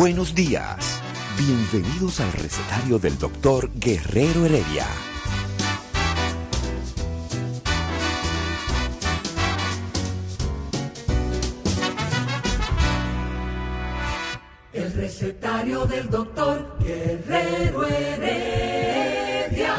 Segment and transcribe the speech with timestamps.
[0.00, 1.02] Buenos días.
[1.36, 4.86] Bienvenidos al recetario del doctor Guerrero Heredia.
[14.72, 19.74] El recetario del doctor Guerrero Heredia.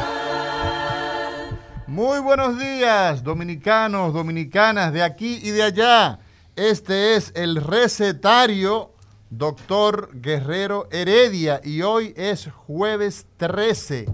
[1.88, 6.20] Muy buenos días, dominicanos, dominicanas de aquí y de allá.
[6.54, 8.91] Este es el recetario
[9.32, 14.06] doctor Guerrero Heredia y hoy es jueves 13,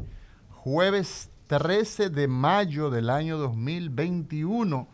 [0.53, 4.87] jueves 13 de mayo del año 2021.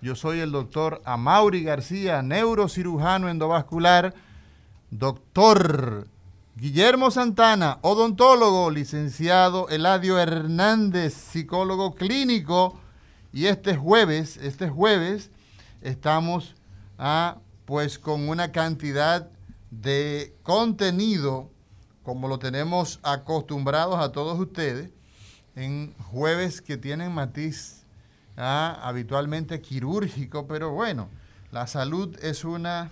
[0.00, 4.14] Yo soy el doctor Amauri García, neurocirujano endovascular,
[4.92, 6.06] doctor
[6.54, 12.78] Guillermo Santana, odontólogo, licenciado Eladio Hernández, psicólogo clínico,
[13.32, 15.32] y este jueves, este jueves,
[15.82, 16.54] estamos
[16.96, 19.33] ah, pues con una cantidad
[19.80, 21.50] de contenido,
[22.02, 24.90] como lo tenemos acostumbrados a todos ustedes,
[25.56, 27.82] en jueves que tienen matiz
[28.36, 31.08] ah, habitualmente quirúrgico, pero bueno,
[31.52, 32.90] la salud es una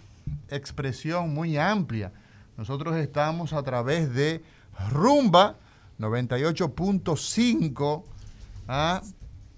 [0.48, 2.12] expresión muy amplia.
[2.56, 4.42] Nosotros estamos a través de
[4.90, 5.56] Rumba
[5.98, 8.04] 98.5
[8.68, 9.02] ah,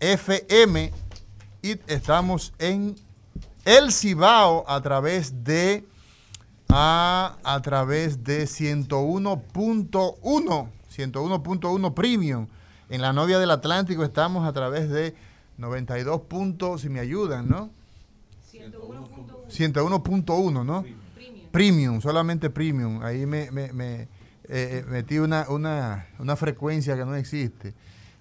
[0.00, 0.92] FM
[1.63, 2.96] y estamos en
[3.64, 5.84] El Cibao a través de
[6.77, 12.48] a, a través de 101.1 101.1 Premium.
[12.89, 15.14] En la novia del Atlántico estamos a través de
[15.58, 17.70] 92 puntos, si me ayudan, ¿no?
[19.48, 20.83] 101.1, ¿no?
[20.83, 21.51] Premium.
[21.51, 22.01] premium.
[22.01, 23.05] solamente premium.
[23.05, 24.08] Ahí me, me, me eh,
[24.48, 27.74] eh, metí una, una, una frecuencia que no existe.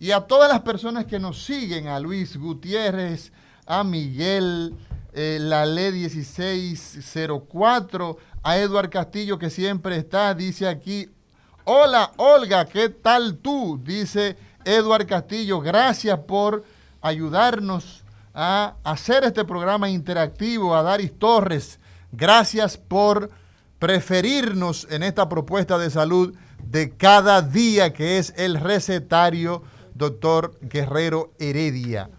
[0.00, 3.32] y a todas las personas que nos siguen, a Luis Gutiérrez,
[3.66, 4.74] a Miguel,
[5.12, 11.08] eh, la ley 1604, a Eduard Castillo que siempre está, dice aquí,
[11.64, 13.80] hola Olga, ¿qué tal tú?
[13.82, 16.64] Dice Eduard Castillo, gracias por
[17.00, 18.04] ayudarnos
[18.34, 21.78] a hacer este programa interactivo, a Daris Torres,
[22.12, 23.30] gracias por
[23.78, 29.62] preferirnos en esta propuesta de salud de cada día que es el recetario
[29.94, 32.10] doctor Guerrero Heredia.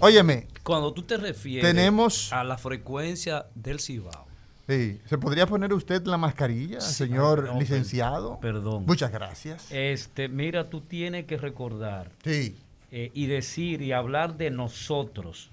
[0.00, 0.48] Óyeme.
[0.62, 4.31] Cuando tú te refieres tenemos, a la frecuencia del Cibao.
[4.68, 5.00] Sí.
[5.06, 8.38] ¿Se podría poner usted la mascarilla, señor no, licenciado?
[8.40, 8.84] Perdón.
[8.86, 9.66] Muchas gracias.
[9.70, 12.56] Este, mira, tú tienes que recordar sí.
[12.92, 15.50] eh, y decir y hablar de nosotros.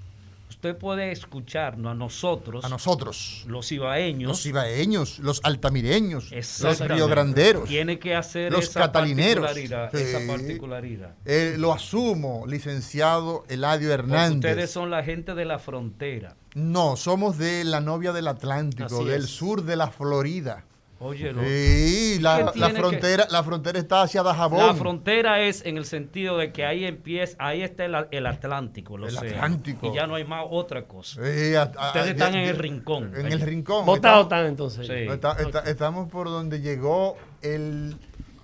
[0.60, 2.66] Usted puede escucharnos a nosotros.
[2.66, 3.46] A nosotros.
[3.48, 4.28] Los ibaeños.
[4.28, 7.70] Los ibaeños, los altamireños, los riogranderos.
[7.70, 9.46] Tiene que hacer los esa catalineros.
[9.46, 9.92] particularidad.
[9.94, 10.04] Sí.
[10.04, 11.16] Esa particularidad.
[11.24, 14.32] Eh, lo asumo, licenciado Eladio Hernández.
[14.42, 16.36] Porque ustedes son la gente de la frontera.
[16.56, 19.30] No, somos de la novia del Atlántico, Así del es.
[19.30, 20.66] sur de la Florida.
[21.02, 24.68] Oye, lo- Sí, la, ¿Qué la tiene frontera, la frontera está hacia Dajabón.
[24.68, 28.98] La frontera es en el sentido de que ahí empieza, ahí está el, el Atlántico,
[28.98, 29.88] el, Atlántico.
[29.88, 31.22] y ya no hay más otra cosa.
[31.24, 33.14] Sí, a- a- Ustedes a- están en el rincón.
[33.16, 33.32] En ahí.
[33.32, 33.86] el rincón.
[33.86, 34.88] Votados Estamos- están entonces.
[34.88, 34.94] Sí.
[35.14, 37.96] está- está- estamos por donde llegó el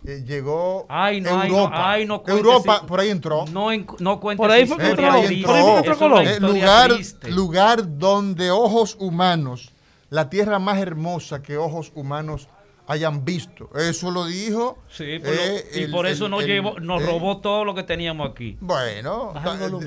[0.08, 1.92] eh, llegó Ay, no, ay, no, Europa.
[1.92, 3.46] ay, no Europa, si- por ahí entró.
[3.48, 3.70] No,
[4.00, 5.08] no cuentes Por ahí fue que entró.
[5.08, 6.38] Por ahí entró es.
[6.38, 7.32] Eh, lugar, triste.
[7.32, 9.74] lugar donde ojos humanos,
[10.10, 12.48] la tierra más hermosa que ojos humanos
[12.88, 13.70] hayan visto.
[13.76, 14.78] Eso lo dijo.
[14.90, 17.66] Sí, por lo- eh, y el- por eso el- nos, el- llevó, nos robó todo
[17.66, 18.58] lo que teníamos aquí.
[18.62, 19.34] Bueno,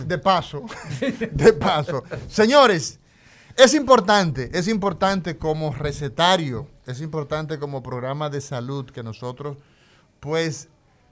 [0.06, 0.64] de paso,
[1.30, 2.02] de paso.
[2.26, 2.98] Señores,
[3.56, 9.56] es importante, es importante como recetario, es importante como programa de salud que nosotros,
[10.20, 10.68] pues,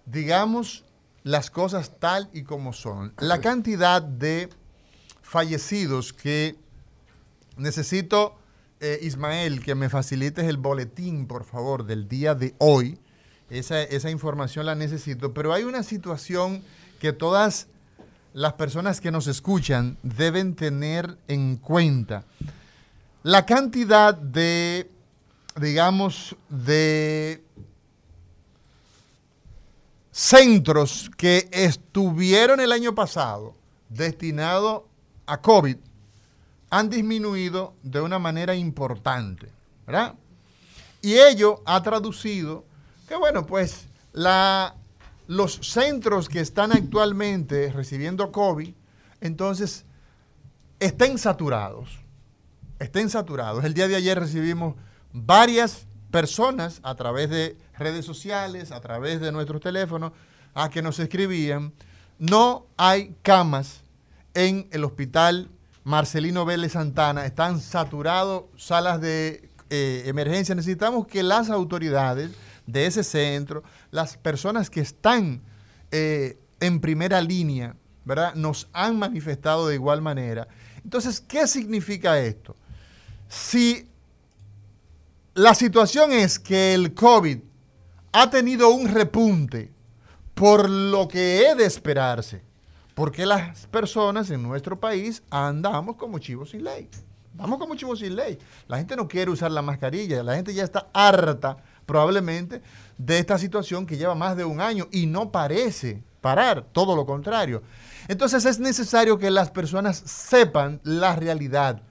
[0.07, 0.85] digamos
[1.23, 3.13] las cosas tal y como son.
[3.19, 4.49] La cantidad de
[5.23, 6.57] fallecidos que
[7.57, 8.37] necesito,
[8.81, 12.99] eh, Ismael, que me facilites el boletín, por favor, del día de hoy.
[13.49, 16.63] esa, esa información la necesito, pero hay una situación
[17.01, 17.69] que todas
[18.33, 22.25] las personas que nos escuchan deben tener en cuenta.
[23.23, 24.91] La cantidad de,
[25.59, 27.43] digamos, de
[30.11, 33.55] centros que estuvieron el año pasado
[33.89, 34.83] destinados
[35.27, 35.77] a COVID
[36.71, 39.49] han disminuido de una manera importante,
[39.87, 40.15] ¿verdad?
[41.03, 42.65] Y ello ha traducido
[43.09, 43.87] que, bueno, pues
[45.27, 48.75] los centros que están actualmente recibiendo COVID,
[49.21, 49.85] entonces,
[50.81, 51.89] estén saturados,
[52.79, 53.65] estén saturados.
[53.65, 54.75] El día de ayer recibimos
[55.13, 60.13] varias personas a través de redes sociales, a través de nuestros teléfonos,
[60.55, 61.73] a que nos escribían,
[62.19, 63.83] no hay camas
[64.35, 65.51] en el hospital
[65.87, 70.53] Marcelino Vélez Santana, están saturados salas de eh, emergencia.
[70.53, 72.33] Necesitamos que las autoridades
[72.67, 73.63] de ese centro,
[73.93, 75.43] las personas que están
[75.93, 78.35] eh, en primera línea, ¿verdad?
[78.35, 80.49] Nos han manifestado de igual manera.
[80.83, 82.57] Entonces, ¿qué significa esto?
[83.29, 83.89] Si
[85.35, 87.39] la situación es que el COVID
[88.11, 89.71] ha tenido un repunte
[90.35, 92.43] por lo que es de esperarse,
[92.97, 96.89] porque las personas en nuestro país andamos como chivos sin ley.
[97.35, 98.39] Vamos como chivos sin ley.
[98.69, 102.63] La gente no quiere usar la mascarilla, la gente ya está harta probablemente
[102.97, 107.05] de esta situación que lleva más de un año y no parece parar, todo lo
[107.05, 107.63] contrario.
[108.09, 111.83] Entonces es necesario que las personas sepan la realidad.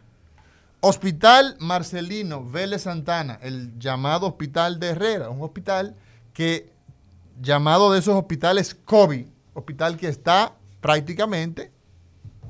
[0.80, 5.96] Hospital Marcelino Vélez Santana, el llamado Hospital de Herrera, un hospital
[6.34, 6.74] que,
[7.40, 11.71] llamado de esos hospitales COVID, hospital que está prácticamente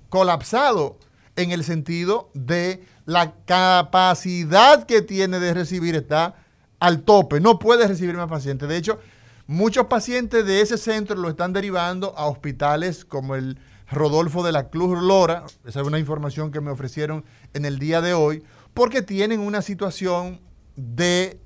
[0.09, 0.99] colapsado
[1.37, 6.35] en el sentido de la capacidad que tiene de recibir está
[6.81, 8.67] al tope, no puede recibir más pacientes.
[8.67, 8.99] De hecho,
[9.47, 13.57] muchos pacientes de ese centro lo están derivando a hospitales como el
[13.89, 17.23] Rodolfo de la Cruz Lora, esa es una información que me ofrecieron
[17.53, 18.43] en el día de hoy,
[18.73, 20.41] porque tienen una situación
[20.75, 21.39] de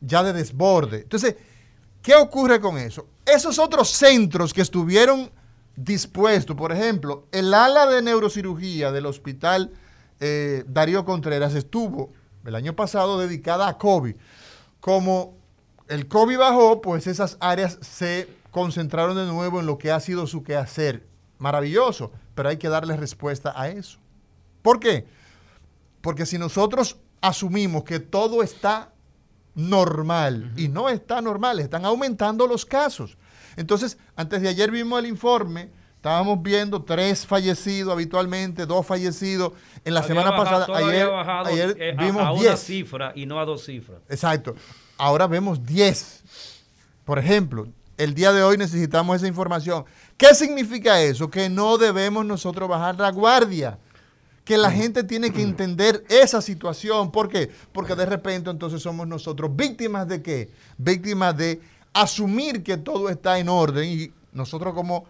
[0.00, 1.02] ya de desborde.
[1.02, 1.36] Entonces,
[2.02, 3.06] ¿qué ocurre con eso?
[3.24, 5.30] Esos otros centros que estuvieron
[5.84, 9.70] dispuesto, por ejemplo, el ala de neurocirugía del hospital
[10.18, 12.12] eh, Darío Contreras estuvo
[12.44, 14.16] el año pasado dedicada a COVID.
[14.80, 15.36] Como
[15.86, 20.26] el COVID bajó, pues esas áreas se concentraron de nuevo en lo que ha sido
[20.26, 21.06] su quehacer.
[21.38, 23.98] Maravilloso, pero hay que darle respuesta a eso.
[24.62, 25.06] ¿Por qué?
[26.00, 28.92] Porque si nosotros asumimos que todo está
[29.54, 33.16] normal y no está normal, están aumentando los casos.
[33.58, 39.52] Entonces, antes de ayer vimos el informe, estábamos viendo tres fallecidos habitualmente, dos fallecidos.
[39.84, 41.10] En la semana pasada, ayer,
[41.44, 42.46] ayer eh, vimos a, a 10.
[42.46, 43.98] una cifra y no a dos cifras.
[44.08, 44.54] Exacto.
[44.96, 46.22] Ahora vemos 10.
[47.04, 47.66] Por ejemplo,
[47.96, 49.84] el día de hoy necesitamos esa información.
[50.16, 51.28] ¿Qué significa eso?
[51.28, 53.76] Que no debemos nosotros bajar la guardia.
[54.44, 57.10] Que la gente tiene que entender esa situación.
[57.10, 57.50] ¿Por qué?
[57.72, 60.50] Porque de repente entonces somos nosotros víctimas de qué?
[60.78, 61.60] Víctimas de
[61.92, 65.06] asumir que todo está en orden y nosotros como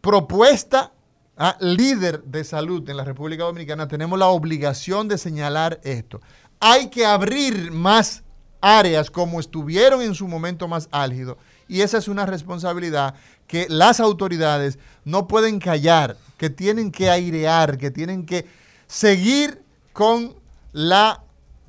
[0.00, 0.92] propuesta
[1.36, 6.20] a líder de salud en la República Dominicana tenemos la obligación de señalar esto.
[6.60, 8.22] Hay que abrir más
[8.60, 13.14] áreas como estuvieron en su momento más álgido y esa es una responsabilidad
[13.46, 18.46] que las autoridades no pueden callar, que tienen que airear, que tienen que
[18.86, 20.34] seguir con
[20.72, 21.22] la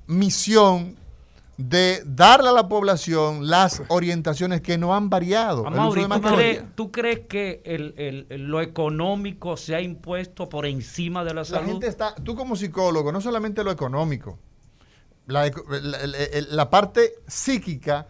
[0.07, 0.95] misión
[1.57, 5.65] de darle a la población las orientaciones que no han variado.
[5.65, 11.23] Amaury, ¿tú, crees, ¿tú crees que el, el, lo económico se ha impuesto por encima
[11.23, 11.71] de la, la salud?
[11.71, 14.37] Gente está, tú como psicólogo, no solamente lo económico,
[15.27, 15.97] la, la,
[16.49, 18.07] la parte psíquica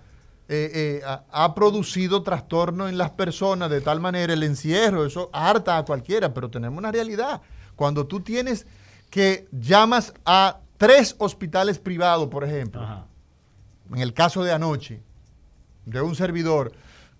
[0.49, 5.29] eh, eh, ha, ha, producido trastorno en las personas de tal manera, el encierro, eso
[5.33, 7.41] harta a cualquiera, pero tenemos una realidad.
[7.75, 8.65] Cuando tú tienes
[9.09, 13.05] que llamas a tres hospitales privados, por ejemplo, Ajá
[13.91, 15.01] en el caso de anoche,
[15.85, 16.71] de un servidor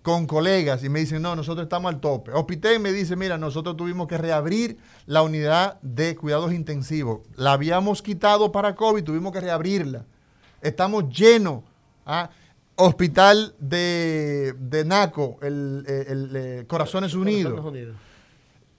[0.02, 2.30] con colegas y me dicen, no, nosotros estamos al tope.
[2.32, 7.20] Hospital me dice, mira, nosotros tuvimos que reabrir la unidad de cuidados intensivos.
[7.34, 10.04] La habíamos quitado para COVID, tuvimos que reabrirla.
[10.62, 11.64] Estamos llenos.
[12.06, 12.30] ¿ah?
[12.76, 17.64] Hospital de, de NACO, el, el, el, el Corazones Unidos.
[17.64, 17.96] Unidos.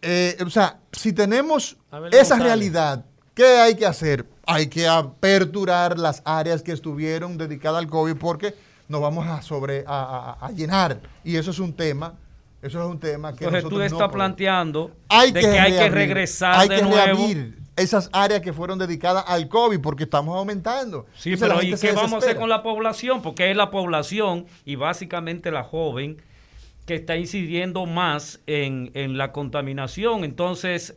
[0.01, 1.75] Eh, o sea, si tenemos
[2.11, 3.03] esa realidad,
[3.33, 4.25] ¿qué hay que hacer?
[4.47, 8.55] Hay que aperturar las áreas que estuvieron dedicadas al COVID porque
[8.87, 12.13] nos vamos a sobre a, a, a llenar y eso es un tema
[12.61, 15.73] eso es un tema que entonces tú estás no planteando hay de que, que hay
[15.73, 20.03] que regresar hay de que nuevo reabrir esas áreas que fueron dedicadas al COVID, porque
[20.03, 21.05] estamos aumentando.
[21.15, 23.21] Sí, Entonces, pero ¿y qué vamos a hacer con la población?
[23.21, 26.17] Porque es la población y básicamente la joven
[26.85, 30.23] que está incidiendo más en, en la contaminación.
[30.23, 30.95] Entonces,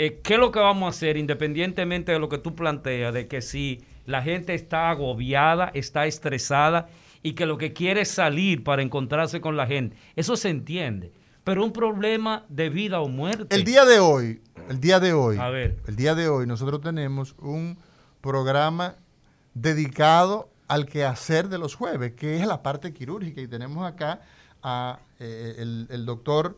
[0.00, 3.12] eh, ¿qué es lo que vamos a hacer independientemente de lo que tú planteas?
[3.12, 6.88] De que si la gente está agobiada, está estresada
[7.20, 9.96] y que lo que quiere es salir para encontrarse con la gente.
[10.14, 11.12] Eso se entiende.
[11.42, 13.52] Pero un problema de vida o muerte.
[13.52, 15.78] El día de hoy, el día de hoy, A ver.
[15.88, 17.76] el día de hoy nosotros tenemos un
[18.20, 18.94] programa
[19.54, 23.40] dedicado al quehacer de los jueves, que es la parte quirúrgica.
[23.40, 24.20] Y tenemos acá
[24.62, 26.54] a eh, el, el doctor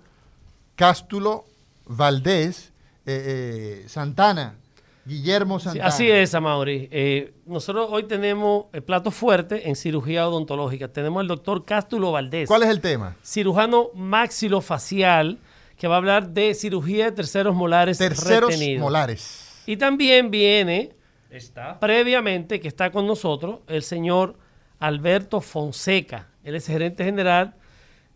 [0.77, 1.47] Cástulo
[1.87, 2.75] Valdés
[3.07, 4.57] eh, eh, Santana,
[5.05, 5.87] Guillermo Sí, Santana.
[5.89, 6.89] así es, Amaury.
[6.93, 10.89] Eh, nosotros hoy tenemos el plato fuerte en cirugía odontológica.
[10.89, 13.17] Tenemos al doctor Cástulo Valdés, ¿Cuál es el tema?
[13.25, 15.39] cirujano maxilofacial,
[15.77, 18.83] que va a hablar de cirugía de terceros molares Terceros retenidos.
[18.83, 19.63] molares.
[19.67, 20.93] Y también viene
[21.31, 21.79] Está.
[21.81, 24.37] previamente, que está con nosotros, el señor
[24.79, 26.29] Alberto Fonseca.
[26.45, 27.55] Él es gerente general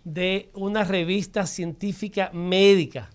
[0.05, 3.11] de una revista científica médica.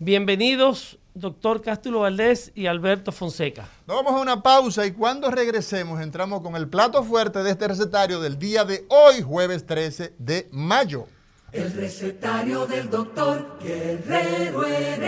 [0.00, 3.68] Bienvenidos, doctor Cástulo Valdés y Alberto Fonseca.
[3.86, 7.68] Nos vamos a una pausa y cuando regresemos entramos con el plato fuerte de este
[7.68, 11.06] recetario del día de hoy, jueves 13 de mayo.
[11.52, 15.04] El recetario del doctor Guerrero Heredia.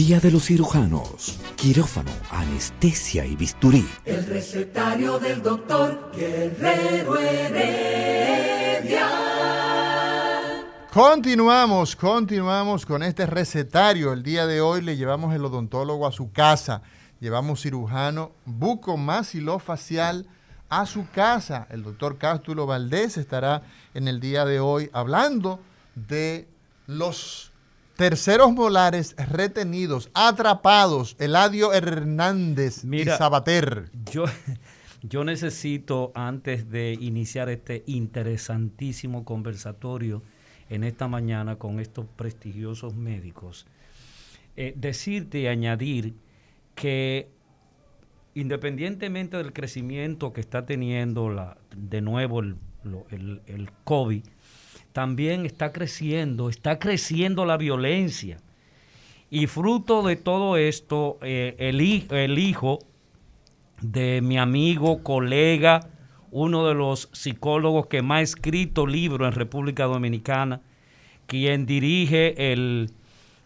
[0.00, 1.38] Día de los cirujanos.
[1.56, 3.86] Quirófano, anestesia y bisturí.
[4.06, 9.06] El recetario del doctor Guerrero Heredia.
[10.90, 14.14] Continuamos, continuamos con este recetario.
[14.14, 16.80] El día de hoy le llevamos el odontólogo a su casa.
[17.20, 20.26] Llevamos cirujano bucomaxilofacial
[20.70, 21.66] a su casa.
[21.68, 25.60] El doctor Cástulo Valdés estará en el día de hoy hablando
[25.94, 26.48] de
[26.86, 27.49] los
[28.00, 31.16] terceros molares retenidos, atrapados.
[31.18, 33.90] Eladio Hernández Mira, y Sabater.
[34.10, 34.24] Yo,
[35.02, 40.22] yo necesito, antes de iniciar este interesantísimo conversatorio
[40.70, 43.66] en esta mañana con estos prestigiosos médicos,
[44.56, 46.14] eh, decirte y añadir
[46.74, 47.28] que
[48.32, 52.56] independientemente del crecimiento que está teniendo la, de nuevo el,
[53.44, 54.24] el COVID,
[54.92, 58.38] también está creciendo, está creciendo la violencia.
[59.30, 62.80] Y fruto de todo esto, eh, el, hi- el hijo
[63.80, 65.88] de mi amigo, colega,
[66.32, 70.60] uno de los psicólogos que más ha escrito libros en República Dominicana,
[71.26, 72.90] quien dirige el,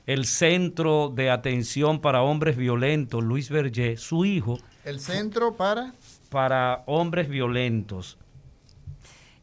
[0.07, 5.95] el Centro de Atención para Hombres Violentos, Luis Berger, su hijo, El centro para...
[6.31, 8.19] para hombres violentos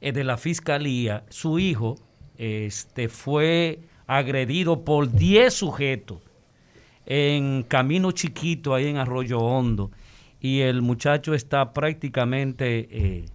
[0.01, 1.95] eh, de la fiscalía, su hijo
[2.37, 6.19] este, fue agredido por 10 sujetos
[7.05, 9.91] en Camino Chiquito, ahí en Arroyo Hondo,
[10.39, 13.25] y el muchacho está prácticamente eh,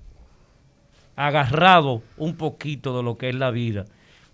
[1.14, 3.84] agarrado un poquito de lo que es la vida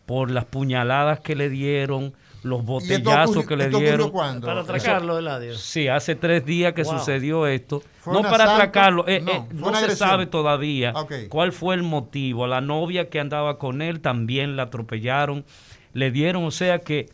[0.06, 4.10] por las puñaladas que le dieron, los ¿Y esto botellazos ocurrió- que le dieron.
[4.10, 4.46] cuándo?
[4.46, 5.54] Para atracarlo, Eladio.
[5.56, 6.98] Sí, hace tres días que Wow.
[6.98, 7.82] sucedió esto.
[8.00, 8.52] ¿Fue no para asalto?
[8.54, 9.96] atracarlo, eh, No, eh, no, se agresión.
[10.08, 10.92] sabe todavía
[11.28, 12.46] cuál fue el motivo.
[12.46, 15.44] La novia que andaba con él también la atropellaron,
[15.92, 17.10] le dieron, o sea que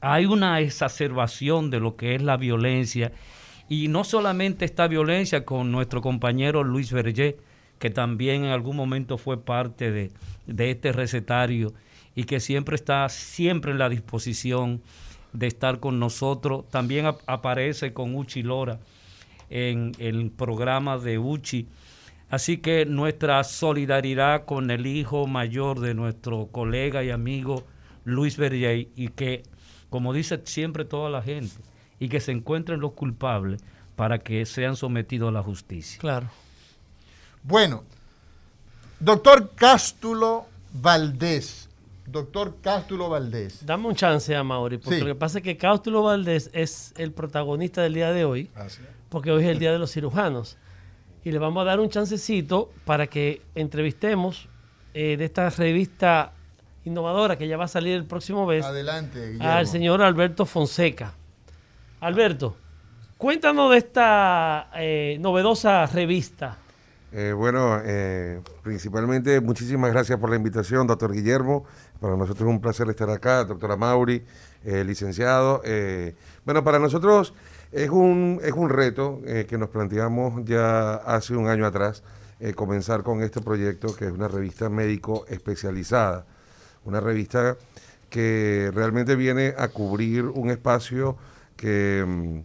[0.00, 3.12] hay una exacerbación de lo que es la violencia.
[3.68, 7.36] Y no solamente esta violencia con nuestro compañero Luis Vergé,
[7.78, 10.10] que también en algún momento fue parte de,
[10.46, 11.72] de este recetario
[12.14, 14.82] y que siempre está siempre en la disposición
[15.32, 16.64] de estar con nosotros.
[16.70, 18.78] También ap- aparece con Uchi Lora
[19.50, 21.66] en el programa de Uchi.
[22.30, 27.64] Así que nuestra solidaridad con el hijo mayor de nuestro colega y amigo
[28.04, 29.42] Luis Berger y que,
[29.90, 31.54] como dice siempre toda la gente,
[32.00, 33.62] y que se encuentren los culpables
[33.96, 36.00] para que sean sometidos a la justicia.
[36.00, 36.28] Claro.
[37.44, 37.84] Bueno,
[38.98, 41.63] doctor Cástulo Valdés.
[42.06, 43.64] Doctor Cástulo Valdés.
[43.64, 45.00] Dame un chance a Mauri, porque Sí.
[45.00, 48.50] lo que pasa es que Cáustulo Valdés es el protagonista del día de hoy,
[49.08, 50.58] porque hoy es el día de los cirujanos.
[51.24, 54.48] Y le vamos a dar un chancecito para que entrevistemos
[54.92, 56.32] eh, de esta revista
[56.84, 59.48] innovadora que ya va a salir el próximo mes Adelante, Guillermo.
[59.50, 61.14] al señor Alberto Fonseca.
[62.00, 62.56] Alberto,
[63.16, 66.58] cuéntanos de esta eh, novedosa revista.
[67.12, 71.64] Eh, bueno, eh, principalmente muchísimas gracias por la invitación, doctor Guillermo.
[72.00, 74.24] Para nosotros es un placer estar acá, doctora Mauri,
[74.64, 75.62] eh, licenciado.
[75.64, 77.34] Eh, bueno, para nosotros
[77.72, 82.02] es un, es un reto eh, que nos planteamos ya hace un año atrás,
[82.56, 86.26] comenzar con este proyecto que es una revista médico especializada,
[86.84, 87.56] una revista
[88.10, 91.16] que realmente viene a cubrir un espacio
[91.56, 92.40] que, mm,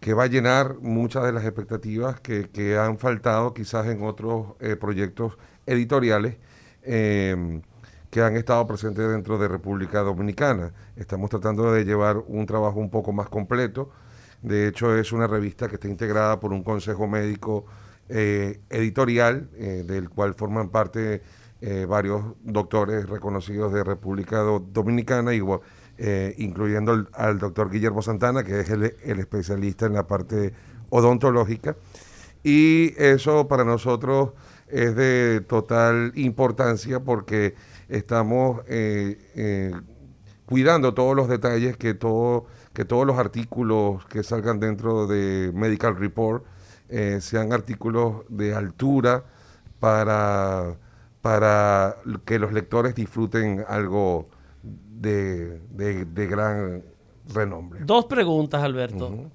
[0.00, 4.54] que va a llenar muchas de las expectativas que, que han faltado quizás en otros
[4.80, 6.36] proyectos editoriales
[8.12, 10.74] que han estado presentes dentro de República Dominicana.
[10.96, 13.88] Estamos tratando de llevar un trabajo un poco más completo.
[14.42, 17.64] De hecho, es una revista que está integrada por un consejo médico
[18.10, 21.22] eh, editorial, eh, del cual forman parte
[21.62, 25.32] eh, varios doctores reconocidos de República Do- Dominicana,
[26.36, 30.52] incluyendo al doctor Guillermo Santana, que es el, el especialista en la parte
[30.90, 31.76] odontológica.
[32.42, 34.32] Y eso para nosotros
[34.68, 37.54] es de total importancia porque
[37.88, 39.72] estamos eh, eh,
[40.46, 45.96] cuidando todos los detalles, que, todo, que todos los artículos que salgan dentro de Medical
[45.96, 46.44] Report
[46.88, 49.24] eh, sean artículos de altura
[49.80, 50.76] para,
[51.20, 54.28] para que los lectores disfruten algo
[54.62, 56.82] de, de- de gran
[57.32, 57.80] renombre.
[57.84, 59.30] Dos preguntas, Alberto.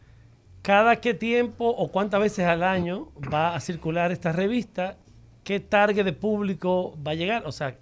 [0.62, 4.98] ¿Cada qué tiempo o cuántas veces al año va a circular esta revista?
[5.44, 7.44] ¿Qué target de público va a llegar?
[7.46, 7.78] O sea,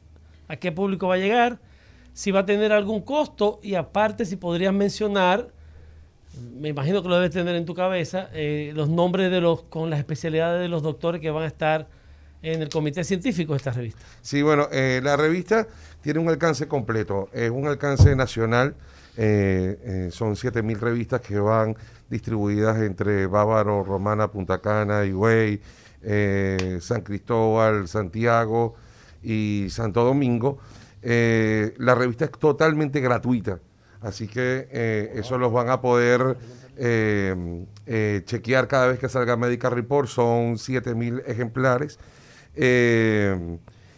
[0.48, 1.60] ¿a qué público va a llegar?
[2.14, 5.50] Si va a tener algún costo y aparte si podrías mencionar,
[6.58, 9.90] me imagino que lo debes tener en tu cabeza, eh, los nombres de los con
[9.90, 11.88] las especialidades de los doctores que van a estar
[12.42, 14.02] en el comité científico de esta revista.
[14.22, 15.68] Sí, bueno, eh, la revista
[16.02, 18.76] tiene un alcance completo, es un alcance nacional,
[19.18, 21.76] eh, son 7.000 revistas que van
[22.10, 25.60] distribuidas entre Bávaro, Romana, Punta Cana, Higüey,
[26.80, 28.76] San Cristóbal, Santiago
[29.26, 30.60] y Santo Domingo.
[31.02, 33.60] Eh, la revista es totalmente gratuita,
[34.02, 36.38] así que eh, eso los van a poder
[36.78, 42.00] eh, chequear cada vez que salga Medical Report, son 7.000 ejemplares.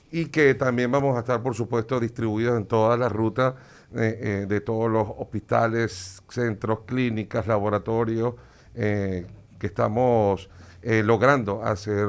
[0.09, 2.65] Y que también vamos a estar, por supuesto, distribuidos en
[3.11, 3.55] rutas
[3.95, 8.35] eh, eh, de todos los hospitales, centros, clínicas, laboratorios,
[8.73, 9.25] que
[9.67, 10.49] estamos
[10.83, 12.07] logrando hacer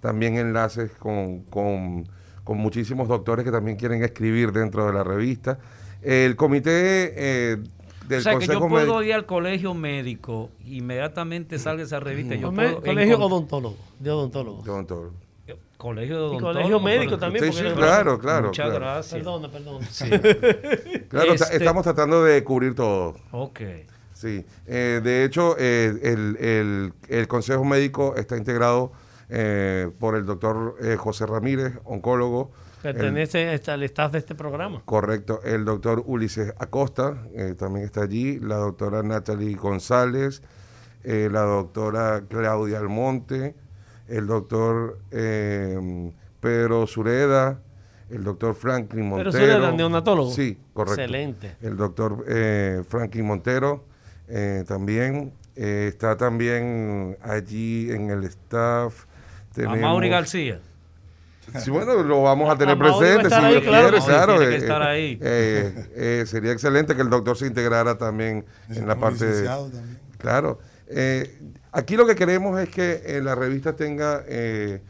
[0.00, 2.08] también enlaces con-
[2.48, 5.58] con muchísimos doctores que también quieren escribir dentro de la revista.
[6.00, 7.56] El comité eh,
[8.08, 12.36] del o sea, que yo Consejo puedo ir al colegio médico, inmediatamente salga esa revista.
[12.36, 14.62] Yo Come- puedo colegio odontólogo, de odontólogo.
[14.62, 15.12] de odontólogo.
[15.76, 16.54] Colegio de Y odontólogos.
[16.56, 17.52] colegio médico también.
[17.52, 18.46] Sí, sí, claro, claro.
[18.48, 18.80] Muchas claro.
[18.80, 19.12] gracias.
[19.12, 19.86] Perdona, perdona.
[21.10, 23.14] Claro, ta- Este- estamos tratando de cubrir todo.
[23.30, 23.60] Ok.
[24.14, 28.90] Sí, eh, de hecho, eh, el, el- el Consejo Médico está integrado
[29.28, 32.50] eh, por el doctor eh, José Ramírez, oncólogo.
[32.82, 34.82] el- Pertenece hasta al staff de este programa.
[34.84, 40.42] correcto, el doctor Ulises Acosta eh, también está allí, la doctora Natalie González,
[41.04, 43.54] la doctora Claudia Almonte,
[44.08, 47.60] el doctor eh, Pedro Sureda,
[48.10, 49.32] el doctor Franklin Pero Montero.
[49.32, 50.30] Sureda, neonatólogo.
[50.30, 51.00] Sí, correcto.
[51.00, 51.56] Excelente.
[51.62, 52.24] El doctor
[52.88, 53.84] Franklin Montero
[54.66, 55.32] también.
[55.54, 59.06] está también allí en el staff.
[59.50, 60.60] A tenemos- Mauri García.
[61.60, 64.06] Sí, bueno, lo vamos a tener A a presente si Dios claro quiere, que sí,
[64.06, 64.36] claro.
[64.38, 65.18] tiene que eh, estar ahí.
[65.22, 69.44] eh, eh, sería excelente que el doctor se integrara también en la parte de...
[69.46, 69.98] también.
[70.18, 70.58] Claro.
[70.88, 71.40] Eh,
[71.72, 74.82] aquí lo que queremos es que eh, la revista tenga eh,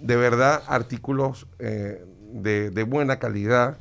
[0.00, 3.76] de verdad artículos eh, de, de buena calidad.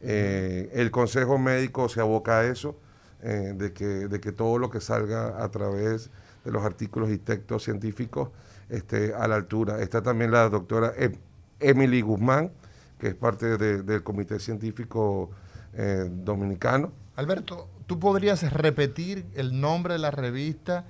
[0.00, 2.76] Eh, el Consejo Médico se aboca a eso,
[3.22, 6.10] eh, de, que, de que todo lo que salga a través
[6.44, 8.30] de los artículos y textos científicos
[8.68, 9.80] esté a la altura.
[9.82, 11.16] Está también la doctora Em-
[11.60, 12.52] Emily Guzmán,
[12.98, 15.30] que es parte de- del Comité Científico
[15.74, 16.92] eh, Dominicano.
[17.16, 20.84] Alberto, ¿tú podrías repetir el nombre de la revista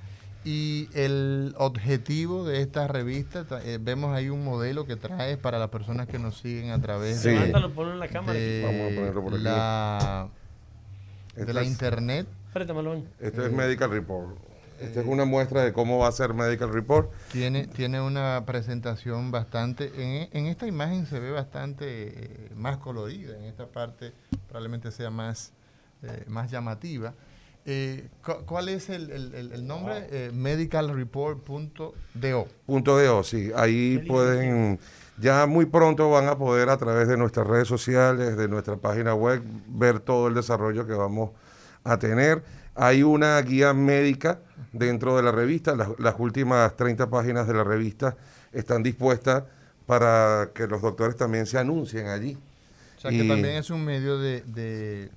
[0.45, 3.45] y el objetivo de esta revista?
[3.45, 6.81] Ta- eh, vemos ahí un modelo que traes para las personas que nos siguen a
[6.81, 7.29] través Sí.
[7.31, 8.33] de, Levántalo, ponlo en la cámara.
[8.38, 8.41] aquí.
[8.47, 9.43] de Vamos a ponerlo por aquí.
[9.43, 10.29] la,
[11.37, 12.27] de la es- internet.
[13.21, 14.37] Esto es Medical Report.
[14.81, 17.11] Esta es una muestra de cómo va a ser Medical Report.
[17.33, 23.37] Tiene, tiene una presentación bastante, en, en esta imagen se ve bastante eh, más colorida,
[23.37, 24.12] en esta parte
[24.47, 25.53] probablemente sea más,
[26.03, 27.12] eh, más llamativa.
[27.67, 30.07] Eh, cu- ¿Cuál es el, el- el- el nombre?
[30.11, 32.49] Eh, medicalreport.do.
[32.67, 33.51] Punto de O, sí.
[33.55, 34.79] Ahí pueden,
[35.19, 39.14] ya muy pronto van a poder a través de nuestras redes sociales, de nuestra página
[39.14, 41.31] web, ver todo el desarrollo que vamos
[41.85, 42.43] a tener.
[42.79, 44.41] Hay una guía médica
[44.73, 45.75] dentro de la revista.
[45.77, 48.17] Las, las últimas 30 páginas de la revista
[48.53, 49.45] están dispuestas
[49.87, 52.38] para que los doctores también se anuncien allí.
[52.97, 55.09] O sea que también es un medio de, de,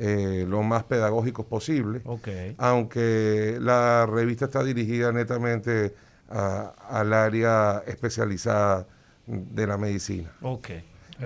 [0.01, 2.01] eh, lo más pedagógicos posible.
[2.05, 2.27] Ok.
[2.57, 5.93] aunque la revista está dirigida netamente
[6.29, 8.87] a- al área especializada
[9.27, 10.31] de la medicina.
[10.41, 10.69] Ok.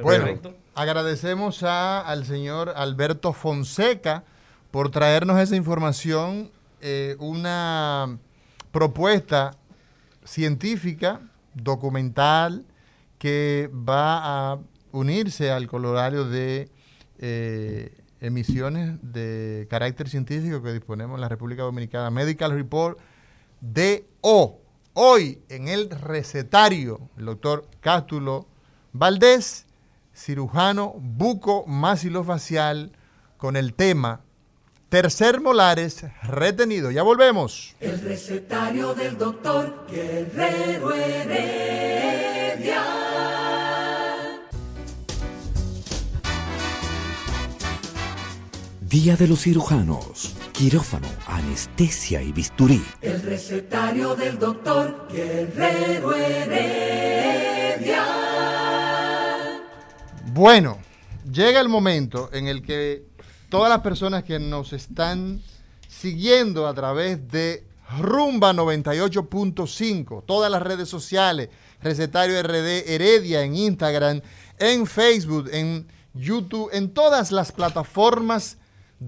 [0.01, 0.55] Bueno, Perfecto.
[0.73, 4.23] agradecemos a- al señor Alberto Fonseca
[4.71, 6.49] por traernos esa información,
[6.81, 8.17] eh, una
[8.71, 9.55] propuesta
[10.25, 11.21] científica,
[11.53, 12.65] documental,
[13.19, 14.57] que va a
[14.91, 16.69] unirse al colorario de
[17.19, 22.09] eh, emisiones de carácter científico que disponemos en la República Dominicana.
[22.09, 22.97] Medical Report
[23.61, 24.59] DO.
[24.93, 28.47] Hoy en el recetario, el doctor Cástulo
[28.93, 29.65] Valdés,
[30.15, 32.91] cirujano buco maxilofacial,
[33.37, 34.21] con el tema
[34.87, 36.91] tercer molares retenido.
[36.91, 37.75] Ya volvemos.
[37.79, 41.43] El recetario del doctor Guerrero Heredia.
[48.93, 50.35] Día de los cirujanos.
[50.51, 52.85] Quirófano, anestesia y bisturí.
[53.01, 58.05] El recetario del doctor Guerrero Heredia.
[60.27, 60.77] Bueno,
[61.25, 63.07] llega el momento en el que
[63.49, 65.41] todas las personas que nos están
[65.87, 67.65] siguiendo a través de
[67.99, 71.49] Rumba 98.5, todas las redes sociales,
[71.81, 74.21] Recetario RD Heredia en Instagram,
[74.59, 78.57] en Facebook, en YouTube, en todas las plataformas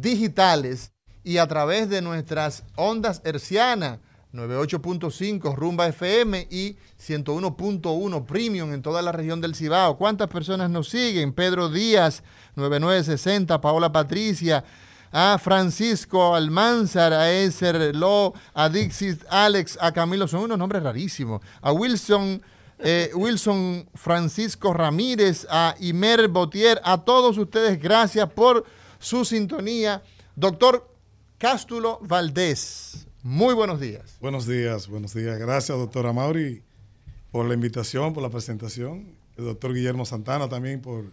[0.01, 0.91] digitales
[1.23, 3.99] y a través de nuestras ondas hercianas
[4.35, 9.97] 98.5 Rumba FM y 101.1 Premium en toda la región del Cibao.
[9.97, 11.33] ¿Cuántas personas nos siguen?
[11.33, 12.21] Pedro Díaz,
[12.55, 14.63] 9960, Paola Patricia,
[15.11, 15.37] a.
[15.37, 17.31] Francisco Almanzar, a.
[17.31, 18.67] Eser Lo, a.
[18.67, 19.91] Dixit Alex, a.
[19.93, 21.71] Camilo, son unos nombres rarísimos, a.
[21.71, 22.41] Wilson,
[22.79, 25.75] eh, Wilson Francisco Ramírez, a.
[25.79, 28.65] Imer Botier, a todos ustedes, gracias por
[29.05, 30.01] su sintonía.
[30.35, 30.89] Doctor
[31.37, 34.17] Cástulo Valdés, muy buenos días.
[34.19, 35.37] Buenos días, buenos días.
[35.37, 36.63] Gracias, doctora Mauri,
[37.31, 39.15] por la invitación, por la presentación.
[39.37, 41.05] El doctor Guillermo Santana también por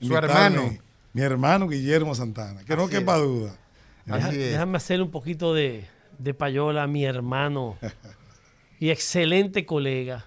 [0.00, 0.76] Su hermano.
[1.14, 3.22] Mi hermano Guillermo Santana, que no quepa es.
[3.22, 3.56] duda.
[4.04, 5.86] Deja- déjame hacer un poquito de,
[6.18, 7.78] de payola a mi hermano
[8.78, 10.26] y excelente colega.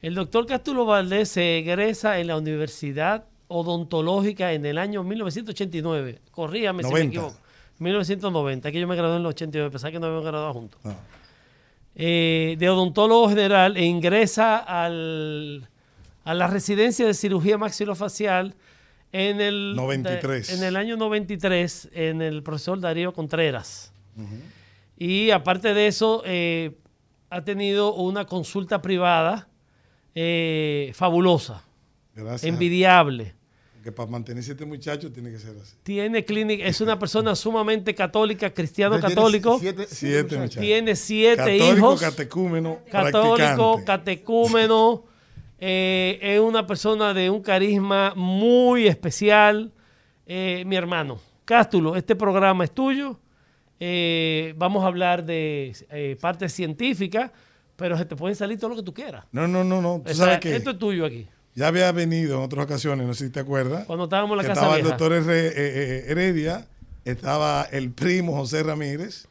[0.00, 6.20] El doctor Cástulo Valdés se egresa en la Universidad Odontológica en el año 1989.
[6.30, 7.08] Corríame si me 90.
[7.18, 7.36] equivoco.
[7.78, 10.80] 1990, que yo me gradué en el 89, pensaba que no habíamos graduado juntos.
[10.84, 10.94] No.
[11.94, 15.68] Eh, de odontólogo general e ingresa al,
[16.24, 18.54] a la residencia de cirugía maxilofacial
[19.12, 20.54] en el, 93.
[20.54, 23.92] en el año 93 en el profesor Darío Contreras.
[24.96, 26.76] Y aparte de eso, eh,
[27.28, 29.48] ha tenido una consulta privada
[30.14, 31.62] eh, fabulosa,
[32.14, 32.44] Gracias.
[32.44, 33.34] envidiable.
[33.82, 35.74] Que para mantenerse este muchacho tiene que ser así.
[35.82, 39.58] Tiene clínica, es una persona sumamente católica, cristiano Tiene católico.
[39.58, 40.38] siete- Siete muchachos.
[40.40, 40.60] muchachos.
[40.62, 42.00] Tiene siete Católico, hijos.
[42.00, 45.04] catecúmeno, católico, catecúmeno,
[45.58, 49.72] eh, es una persona de un carisma muy especial.
[50.26, 53.18] Eh, mi hermano, Cástulo, este programa es tuyo.
[53.80, 57.32] Eh, vamos a hablar de eh, parte científica,
[57.74, 59.24] pero se te puede salir todo lo que tú quieras.
[59.32, 60.00] No, no, no, no.
[60.04, 61.26] Tú O sea, sabes que esto es tuyo aquí.
[61.54, 63.84] Ya había venido en otras ocasiones, no sé si te acuerdas.
[63.86, 66.66] Cuando estábamos en la que casa estaba el doctor Herre- eh, eh, Heredia,
[67.04, 69.26] estaba el primo José Ramírez,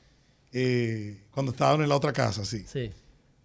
[0.54, 2.66] eh, cuando estaban en la otra casa, sí.
[2.68, 2.92] Sí.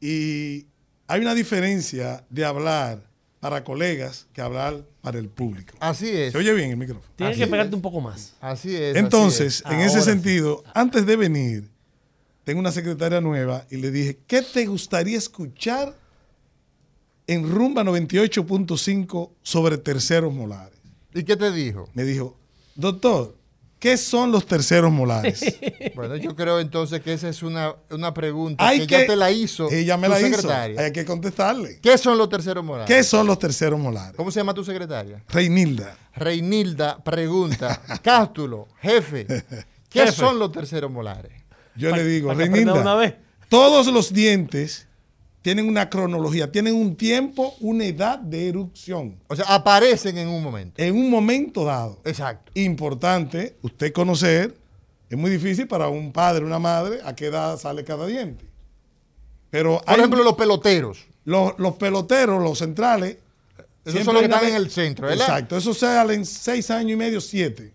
[0.01, 0.67] Y
[1.07, 3.03] hay una diferencia de hablar
[3.41, 5.75] para colegas que hablar para el público.
[5.79, 6.33] Así es.
[6.33, 7.07] ¿Se oye bien el micrófono?
[7.15, 7.51] Tienes Así que es.
[7.51, 8.35] pegarte un poco más.
[8.41, 8.97] Así es.
[8.97, 9.93] Entonces, así en es.
[9.93, 10.11] ese sí.
[10.11, 11.71] sentido, antes de venir,
[12.45, 15.95] tengo una secretaria nueva y le dije, ¿qué te gustaría escuchar
[17.27, 20.79] en Rumba 98.5 sobre terceros molares?
[21.15, 21.89] ¿Y qué te dijo?
[21.95, 22.37] Me dijo,
[22.75, 23.37] doctor,
[23.79, 25.45] ¿qué son los terceros molares?
[25.97, 29.17] Bueno, yo creo entonces que esa es una, una pregunta Hay que, que, ya te
[29.17, 30.29] la hizo ella me tu la hizo.
[30.37, 30.81] secretaria.
[30.83, 31.79] Hay que contestarle.
[31.81, 32.87] ¿Qué son los terceros morales?
[32.95, 34.15] ¿Qué son los terceros molares?
[34.15, 35.23] ¿Cómo se llama tu secretaria?
[35.29, 35.97] Reinilda.
[36.15, 39.27] Reinilda pregunta, Cástulo, jefe,
[39.89, 40.13] ¿qué Jefe.
[40.13, 41.33] son los terceros molares?
[41.75, 43.15] Yo le digo, Reinilda, una vez.
[43.49, 44.86] todos los dientes
[45.47, 49.17] tienen una cronología, tienen un tiempo, una edad de erupción.
[49.29, 50.83] O sea, aparecen en un momento.
[50.83, 52.01] En un momento dado.
[52.05, 52.51] Exacto.
[52.57, 54.57] Importante usted conocer,
[55.09, 58.45] es muy difícil para un padre, una madre, a qué edad sale cada diente.
[59.49, 61.07] Pero Por hay ejemplo, los peloteros.
[61.25, 63.19] los, los peloteros, los centrales.
[63.85, 65.29] Esos son los que están en el centro, ¿verdad?
[65.29, 67.73] Exacto, esos salen seis años y medio, siete.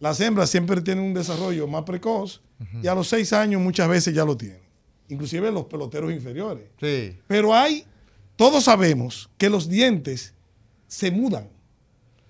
[0.00, 2.40] Las hembras siempre tienen un desarrollo más precoz
[2.82, 4.63] y a los seis años muchas veces ya lo tienen.
[5.08, 6.64] Inclusive los peloteros inferiores.
[6.80, 7.18] Sí.
[7.26, 7.84] Pero hay,
[8.36, 10.34] todos sabemos que los dientes
[10.86, 11.48] se mudan,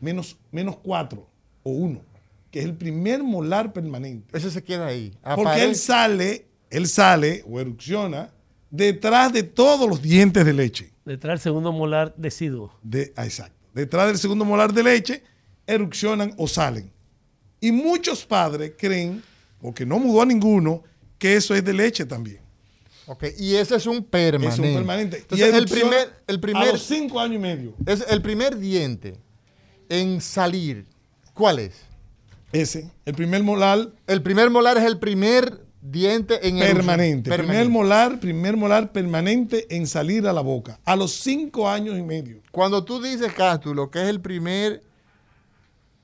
[0.01, 1.29] menos, menos cuatro
[1.63, 2.03] o uno,
[2.51, 4.37] que es el primer molar permanente.
[4.37, 5.17] Ese se queda ahí.
[5.37, 8.33] Porque él Aparece- sale, él sale o erupciona
[8.71, 10.91] detrás de todos los dientes de leche.
[11.05, 12.73] Detrás del segundo molar deciduo.
[12.83, 13.55] De, ah, exacto.
[13.73, 15.23] Detrás del segundo molar de leche,
[15.67, 16.91] erupcionan o salen.
[17.61, 19.23] Y muchos padres creen,
[19.61, 20.83] porque no mudó a ninguno,
[21.19, 22.41] que eso es de leche también.
[23.07, 24.55] Ok, y ese es un permanente.
[24.63, 25.17] Es un permanente.
[25.19, 27.75] Entonces, el erupciona primer, el A primer, los cinco años y medio.
[27.87, 29.19] es el primer diente
[29.89, 30.87] en salir.
[31.35, 31.75] ¿Cuál es?
[32.53, 32.91] Ese.
[33.05, 37.29] El primer molar El primer molar es el primer diente en permanente.
[37.29, 37.69] Primer Permanente.
[37.69, 40.81] molar, primer molar permanente en salir a la boca.
[40.85, 42.41] A los cinco años y medio.
[42.53, 44.83] Cuando tú dices, Cástulo, que es el primer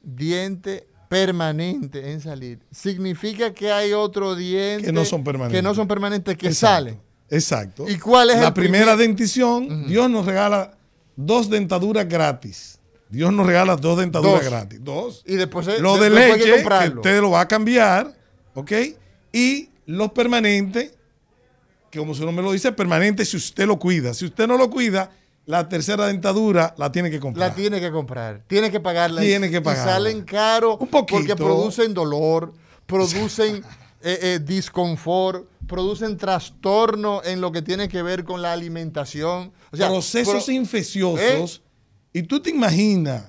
[0.02, 5.58] diente permanente en salir, significa que hay otro diente Que no son permanentes.
[5.58, 6.76] que no son permanentes que Exacto.
[6.76, 7.00] salen.
[7.28, 7.84] Exacto.
[7.88, 10.78] ¿Y cuál es La el primera primer- dentición, Dios nos regala
[11.16, 12.78] dos dentaduras gratis.
[13.08, 14.50] Dios nos regala dos dentaduras Dos.
[14.50, 14.78] gratis.
[14.84, 15.22] Dos.
[15.26, 17.00] Y después, Lo de después que leche, que, comprarlo.
[17.00, 18.14] usted lo va a cambiar,
[18.54, 18.72] ¿ok?
[19.32, 20.92] Y los permanentes,
[21.90, 24.14] que como su nombre lo dice, permanentes si usted lo cuida.
[24.14, 25.10] Si usted no lo cuida,
[25.46, 27.48] la tercera dentadura la tiene que comprar.
[27.50, 29.20] La tiene que comprar, tiene que pagarla.
[29.20, 29.92] Tiene Y- que y pagarla.
[29.94, 31.18] salen caros Un poquito.
[31.18, 32.52] porque producen dolor,
[32.86, 33.56] producen
[34.02, 39.52] eh, eh, disconfort, producen trastorno en lo que tiene que ver con la alimentación.
[39.72, 41.62] O sea, procesos pro- infecciosos.
[42.12, 43.24] Y tú te imaginas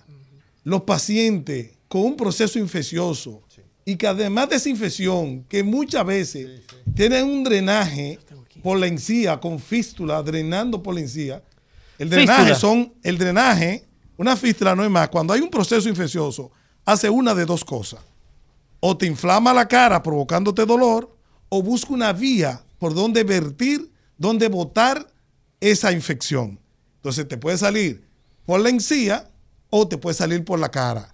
[0.64, 3.42] los pacientes con un proceso infeccioso
[3.86, 6.62] y que además de esa infección, que muchas veces
[6.96, 8.20] tienen un drenaje
[8.64, 11.44] por la encía, con fístula, drenando por la encía.
[12.02, 12.60] El drenaje Fístula.
[12.60, 13.88] son, el drenaje,
[14.18, 15.10] una fístula no es más.
[15.10, 16.52] Cuando hay un proceso infeccioso,
[16.84, 18.00] hace una de dos cosas.
[18.80, 21.16] O te inflama la cara provocándote dolor,
[21.50, 25.06] o busca una vía por donde vertir, donde botar
[25.60, 26.60] esa infección.
[26.96, 28.04] Entonces te puede salir
[28.48, 29.30] por la encía
[29.70, 31.14] o te puede salir por la cara.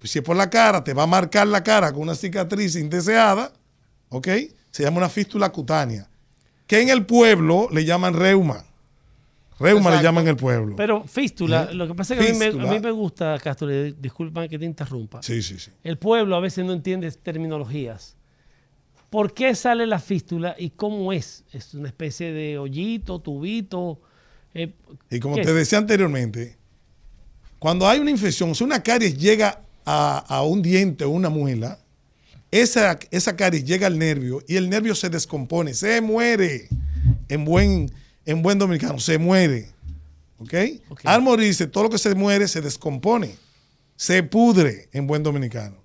[0.00, 2.74] Pues si es por la cara, te va a marcar la cara con una cicatriz
[2.74, 3.52] indeseada,
[4.08, 4.26] ¿ok?
[4.72, 6.10] Se llama una fístula cutánea,
[6.66, 8.64] que en el pueblo le llaman reuma.
[9.58, 10.02] Reuma le Exacto.
[10.02, 10.76] llaman en el pueblo.
[10.76, 11.74] Pero fístula, ¿Eh?
[11.74, 12.68] lo que pasa es que a mí, me, Fístula.
[12.68, 15.22] a mí me gusta, Castro, disculpa que te interrumpa.
[15.22, 15.70] sí, sí, sí.
[15.84, 18.16] El pueblo a veces no entiende terminologías.
[19.10, 21.44] ¿Por qué sale la fístula y cómo es?
[21.52, 24.00] ¿Es una especie de hoyito, tubito?
[24.54, 24.74] Eh,
[25.08, 25.54] Y como ¿qué te es?
[25.56, 26.56] decía anteriormente,
[27.60, 31.78] cuando hay una infección, si una caries llega a, a un diente o una muela,
[32.50, 36.68] esa, esa caries llega al nervio y el nervio se descompone, se muere.
[37.28, 37.90] En buen,
[38.26, 39.70] en buen dominicano, se muere.
[40.38, 40.54] ¿Ok?
[40.88, 41.00] Ok.
[41.04, 43.36] Al morirse, todo lo que se muere se descompone,
[43.96, 45.76] se pudre en buen dominicano.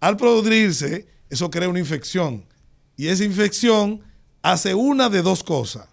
[0.00, 2.44] Al pudrirse, eso crea una infección.
[2.96, 4.00] Y esa infección
[4.42, 5.86] hace una de dos cosas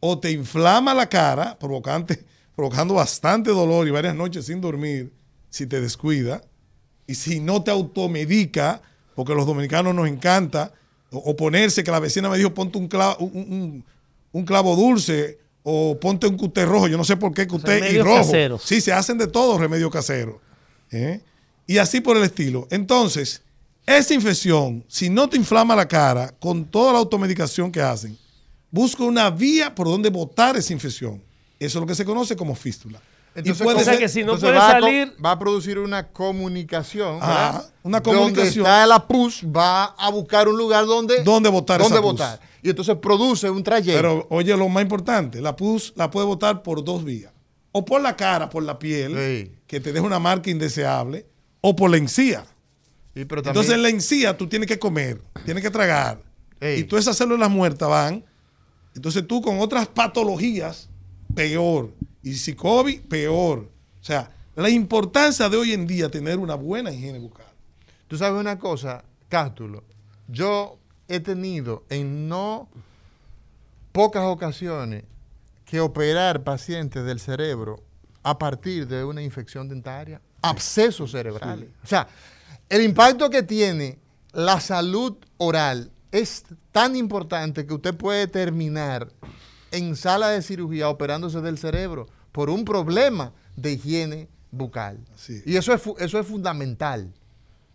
[0.00, 2.24] o te inflama la cara, provocante,
[2.56, 5.12] provocando bastante dolor y varias noches sin dormir
[5.50, 6.42] si te descuida,
[7.06, 8.82] y si no te automedica,
[9.14, 10.72] porque a los dominicanos nos encanta
[11.10, 13.84] o- oponerse, que la vecina me dijo, ponte un clavo, un, un-
[14.34, 17.98] un clavo dulce o ponte un cuté rojo, yo no sé por qué cuté y
[17.98, 18.16] rojo.
[18.18, 18.62] caseros.
[18.62, 20.36] Sí, se hacen de todo remedios caseros.
[20.90, 21.20] ¿eh?
[21.66, 22.66] Y así por el estilo.
[22.70, 23.42] Entonces,
[23.86, 28.18] esa infección, si no te inflama la cara, con toda la automedicación que hacen,
[28.70, 31.22] busca una vía por donde botar esa infección.
[31.60, 33.00] Eso es lo que se conoce como fístula.
[33.34, 35.38] Entonces, y puede o sea ser- que si no puede va a salir- va a
[35.38, 37.18] producir una comunicación.
[37.20, 37.70] Ajá, ¿verdad?
[37.82, 38.64] una Donde comunicación.
[38.66, 42.12] está la pus, va a buscar un lugar donde, ¿Dónde botar donde esa pus?
[42.12, 42.40] botar.
[42.62, 44.00] Y entonces produce un trayecto.
[44.00, 47.32] Pero oye, lo más importante, la pus la puede botar por dos vías.
[47.76, 49.52] o por la cara, por la piel, Sí.
[49.66, 51.26] que te deja una marca indeseable,
[51.60, 52.46] o por la encía.
[53.14, 56.22] Pero Entonces en la encía tú tienes que comer, tienes que tragar.
[56.60, 56.78] Ey.
[56.80, 58.24] Y todas esas células muertas van.
[58.94, 60.88] Entonces tú con otras patologías,
[61.34, 61.90] peor.
[62.24, 63.70] Y si COVID, peor.
[64.00, 67.46] O sea, la importancia de hoy en día tener una buena higiene bucal.
[68.08, 69.84] Tú sabes una cosa, Cástulo.
[70.26, 72.68] Yo he tenido en no
[73.92, 75.04] pocas ocasiones
[75.64, 77.82] que operar pacientes del cerebro
[78.22, 81.68] a partir de una infección dentaria, abscesos cerebrales.
[81.82, 82.08] O sea,
[82.68, 83.98] el impacto que tiene
[84.32, 89.08] la salud oral es tan importante que usted puede terminar
[89.76, 94.98] en sala de cirugía operándose del cerebro por un problema de higiene bucal.
[95.14, 95.46] Así es.
[95.46, 97.12] Y eso es, eso es fundamental.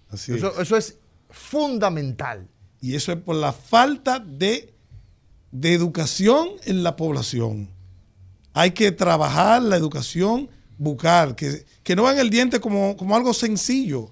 [0.09, 0.59] Así Eso, es.
[0.59, 0.97] eso es
[1.29, 2.47] fundamental.
[2.81, 4.73] Y eso es por la falta de,
[5.51, 7.69] de educación en la población.
[8.53, 13.33] Hay que trabajar la educación bucal, que, que no vean el diente como, como algo
[13.33, 14.11] sencillo,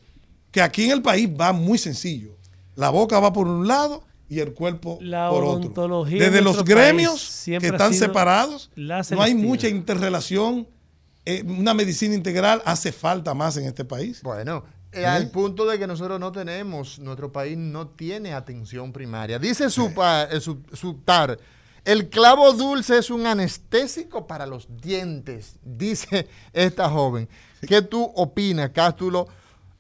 [0.52, 2.38] que aquí en el país va muy sencillo.
[2.76, 6.06] La boca va por un lado y el cuerpo La por otro.
[6.06, 10.68] Desde los gremios que están separados, no hay mucha interrelación.
[11.26, 14.22] Eh, una medicina integral hace falta más en este país.
[14.24, 14.64] Bueno,
[14.94, 15.06] eh, ¿Eh?
[15.06, 19.38] al punto de que nosotros no tenemos, nuestro país no tiene atención primaria.
[19.38, 21.38] Dice su, pa- eh, su, su TAR,
[21.84, 27.28] el clavo dulce es un anestésico para los dientes, dice esta joven.
[27.68, 29.28] ¿Qué tú opinas, Cástulo?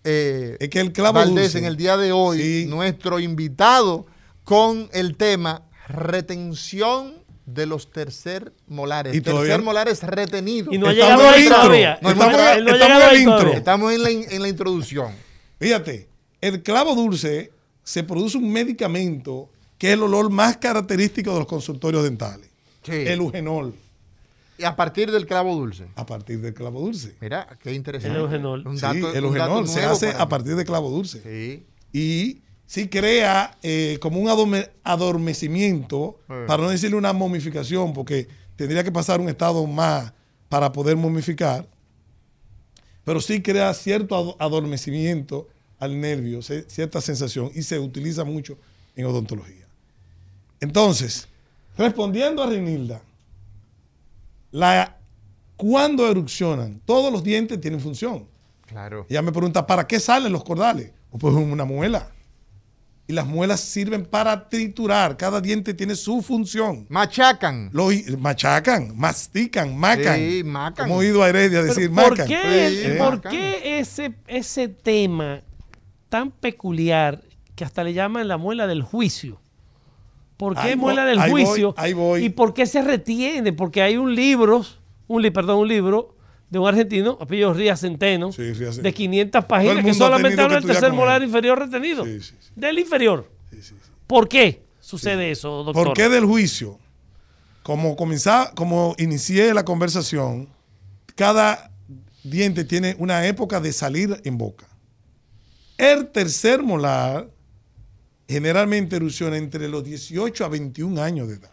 [0.03, 1.59] eh, Es que el clavo Valdés, dulce.
[1.59, 2.65] en el día de hoy, Sí.
[2.67, 4.05] nuestro invitado
[4.47, 9.13] con el tema retención de los tercer molares.
[9.13, 10.73] Y todavía- tercer molares retenidos.
[10.73, 11.57] Y no ha Estamos llegado en ahí el intro.
[11.61, 11.99] todavía.
[12.01, 13.53] No, ha estamos- llegado- no ha estamos llegado en el intro.
[13.53, 15.11] Estamos en la, in- en la introducción.
[15.59, 16.07] Fíjate,
[16.39, 17.51] el clavo dulce
[17.83, 22.49] se produce un medicamento que es el olor más característico de los consultorios dentales.
[22.83, 22.91] Sí.
[22.93, 23.73] El eugenol,
[24.57, 25.87] Y a partir del clavo dulce.
[25.95, 27.15] a partir del clavo dulce.
[27.19, 28.15] Mira, qué interesante.
[28.17, 28.65] El eugenol.
[28.65, 31.21] Un Sí, el eugenol se hace a partir del clavo dulce.
[31.21, 31.65] Sí.
[31.91, 38.83] Y sí crea eh, como un adorme- adormecimiento, para no decirle una momificación, porque tendría
[38.83, 40.13] que pasar un estado más
[40.49, 41.67] para poder momificar,
[43.03, 45.47] pero sí crea cierto ado- adormecimiento
[45.79, 48.57] al nervio, cierta sensación, y se utiliza mucho
[48.95, 49.65] en odontología.
[50.59, 51.27] Entonces,
[51.77, 53.01] respondiendo a Renilda,
[54.51, 54.97] la,
[55.55, 58.27] cuando erupcionan, todos los dientes tienen función.
[58.65, 59.05] Claro.
[59.09, 60.91] Ella me pregunta, ¿para qué salen los cordales?
[61.11, 62.11] O pues una muela.
[63.09, 65.15] Y las muelas sirven para triturar.
[65.15, 66.85] Cada diente tiene su función.
[66.89, 67.69] Machacan.
[67.71, 67.87] Lo
[68.19, 70.17] machacan, mastican, macan.
[70.17, 70.87] Sí, macan.
[70.89, 72.27] Como he oído a Heredia Pero decir, ¿Por macan.
[72.27, 75.41] qué, Sí, por qué ese, ese tema
[76.09, 77.21] tan peculiar
[77.55, 79.39] que hasta le llaman la muela del juicio?
[80.35, 81.73] ¿Por qué Ahí voy, muela del ahí voy, juicio?
[81.77, 82.25] ahí voy.
[82.25, 83.53] ¿Y por qué se retiene?
[83.53, 84.65] Porque hay un libro,
[85.07, 86.16] un, li- perdón, un libro
[86.49, 88.83] de un argentino, apellido Rías Centeno, Sí, Rías Centeno.
[88.83, 92.05] de 500 Todo páginas que solamente habla del tercer molar inferior retenido.
[92.05, 92.49] Sí, sí, sí.
[92.55, 93.29] Del inferior.
[94.07, 95.87] ¿Por qué sucede eso, doctor?
[95.87, 96.79] ¿Por qué del juicio?
[97.63, 100.47] Como, comenzá- como inicié la conversación,
[101.15, 101.69] cada
[102.23, 104.67] diente tiene una época de salir en boca.
[105.77, 107.29] El tercer molar
[108.27, 111.51] generalmente erupciona entre los 18 a 21 años de edad.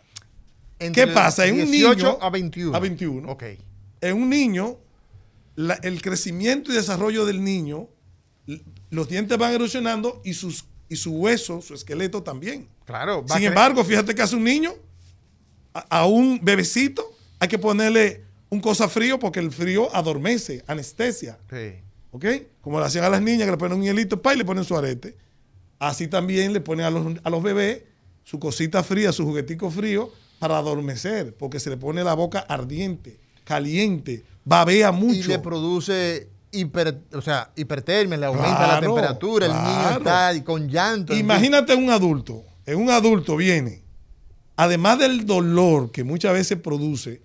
[0.78, 1.46] Entre ¿Qué pasa?
[1.46, 2.76] En un 18 niño- a 21.
[2.76, 3.30] a 21.
[3.32, 3.44] Ok.
[4.08, 4.76] En un niño,
[5.56, 7.88] la- el crecimiento y desarrollo del niño,
[8.90, 12.68] los dientes van erosionando y, sus, y su hueso, su esqueleto también.
[12.84, 13.24] Claro.
[13.28, 14.72] Sin embargo, fíjate que hace un niño,
[15.72, 17.02] a, a un bebecito,
[17.38, 21.38] hay que ponerle un cosa frío porque el frío adormece, anestesia.
[21.50, 21.72] Sí.
[22.12, 22.24] ¿Ok?
[22.60, 24.62] Como le hacían a las niñas que le ponen un hielito pa, y le ponen
[24.64, 25.16] su arete.
[25.78, 27.82] Así también le ponen a los, a los bebés
[28.22, 33.18] su cosita fría, su juguetico frío para adormecer, porque se le pone la boca ardiente,
[33.44, 35.20] caliente, babea mucho.
[35.20, 40.44] Y le produce hiper, o sea, hipertermia, le aumenta la Claro, temperatura, el niño está
[40.44, 41.14] con llanto.
[41.14, 43.82] Imagínate un adulto, en un adulto viene,
[44.56, 47.22] además del dolor que muchas veces produce,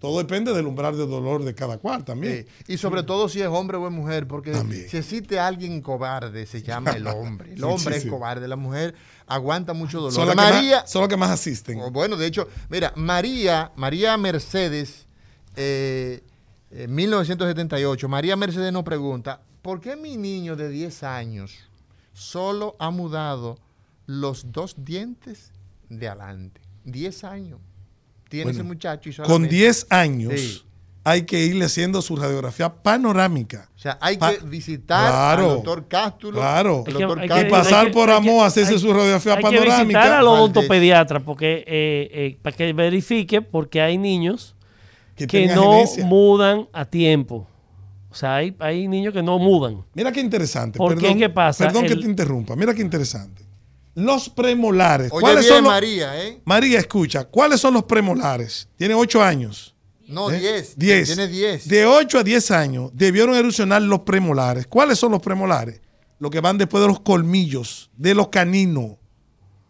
[0.00, 2.46] todo depende del umbral de dolor de cada cual también.
[2.68, 4.86] Y sobre todo si es hombre o es mujer, porque También.
[4.86, 7.54] si existe alguien cobarde, se llama el hombre.
[7.54, 8.94] El hombre sí, es cobarde, la mujer
[9.26, 10.12] aguanta mucho dolor.
[10.12, 11.80] son, los que más, asisten.
[11.90, 15.03] Bueno, de hecho, mira, María, María Mercedes,
[15.56, 16.22] eh,
[16.70, 21.52] en 1978, María Mercedes nos pregunta, ¿por qué mi niño de 10 años
[22.12, 23.58] solo ha mudado
[24.06, 25.52] los dos dientes
[25.88, 26.60] de adelante?
[26.84, 27.60] 10 años.
[28.28, 30.62] Tiene Bueno, ese muchacho y Con solamente- 10 años Sí.
[31.04, 33.68] hay que irle haciendo su radiografía panorámica.
[33.76, 36.38] O sea, hay Pa- que visitar Claro, al doctor Cástulo.
[36.38, 36.84] claro.
[36.86, 39.42] al Hay que- hay Y que- pasar que- por amor, hacerse hay- su radiografía Hay
[39.44, 40.18] que visitar panorámica.
[40.18, 44.56] al odontopediatra porque, eh, eh, para que verifique, porque hay niños
[45.14, 47.46] que, no mudan a tiempo.
[48.10, 49.84] O sea, hay, hay niños que no mudan.
[49.94, 50.78] Mira qué interesante.
[50.78, 51.00] ¿Por qué?
[51.00, 51.64] perdón, ¿Qué pasa?
[51.64, 52.54] Perdón que te interrumpa.
[52.54, 53.42] Mira qué interesante.
[53.94, 55.10] Los premolares.
[55.12, 56.40] Oye ¿Cuáles bien, son los- María, ¿eh?
[56.44, 57.24] María, escucha.
[57.24, 58.68] ¿Cuáles son los premolares?
[58.76, 59.74] Tiene 8 años.
[60.06, 60.38] No, ¿eh?
[60.38, 60.78] 10.
[60.78, 61.06] 10.
[61.06, 61.68] Tiene 10.
[61.68, 64.66] De 8 a 10 años debieron erupcionar los premolares.
[64.66, 65.80] ¿Cuáles son los premolares?
[66.18, 68.92] Los que van después de los colmillos, de los caninos.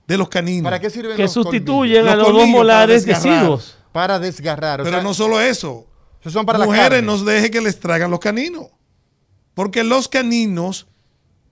[0.06, 0.64] De los caninos.
[0.64, 3.78] ¿Para qué sirven Que los sustituyen Los a los dos colmillos para molares deciduos.
[3.94, 4.80] Para desgarrar.
[4.80, 5.86] O Pero sea, no solo eso.
[6.20, 8.66] esos son para Mujeres, no deje que les traigan los caninos.
[9.54, 10.88] Porque los caninos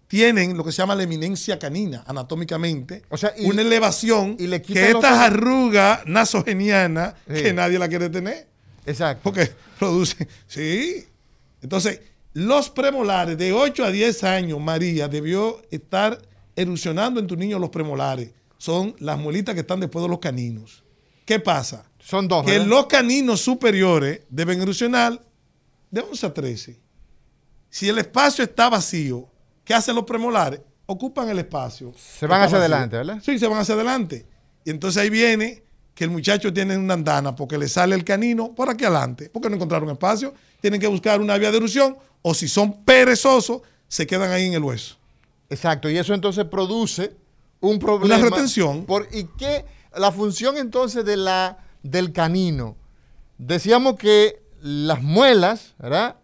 [0.09, 3.03] tienen lo que se llama la eminencia canina, anatómicamente.
[3.11, 5.24] O sea, y- una elevación y le que los estas ojos.
[5.24, 7.43] arrugas nasogenianas Sí.
[7.45, 8.49] que nadie la quiere tener.
[8.86, 9.20] Exacto.
[9.22, 10.26] Porque producen.
[10.49, 11.07] Sí.
[11.62, 12.01] Entonces,
[12.32, 16.20] los premolares de 8 a 10 años, María, debió estar
[16.57, 18.30] erupcionando en tu niño los premolares.
[18.59, 20.81] Son las muelitas que están después de los caninos.
[21.24, 21.84] ¿Qué pasa?
[21.98, 22.44] Son dos.
[22.44, 22.66] que ¿verdad?
[22.66, 25.20] los caninos superiores deben erupcionar
[25.90, 26.80] de 11 a 13.
[27.70, 29.28] Si el espacio está vacío,
[29.64, 30.60] ¿qué hacen los premolares?
[30.86, 31.92] Ocupan el espacio.
[31.96, 32.58] Se van hacia vacío.
[32.58, 33.18] adelante, ¿verdad?
[33.22, 34.26] Sí, se van hacia adelante.
[34.64, 35.62] Y entonces ahí viene
[35.94, 39.48] que el muchacho tiene una andana porque le sale el canino por aquí adelante, porque
[39.48, 40.34] no encontraron espacio.
[40.60, 44.54] Tienen que buscar una vía de erupción o si son perezosos, se quedan ahí en
[44.54, 44.96] el hueso.
[45.50, 45.90] Exacto.
[45.90, 47.14] Y eso entonces produce
[47.60, 48.16] un problema.
[48.16, 48.86] Una retención.
[48.86, 49.64] Por, ¿Y qué?
[49.97, 52.76] La función entonces de la, del canino.
[53.38, 56.16] Decíamos que las muelas, ¿verdad?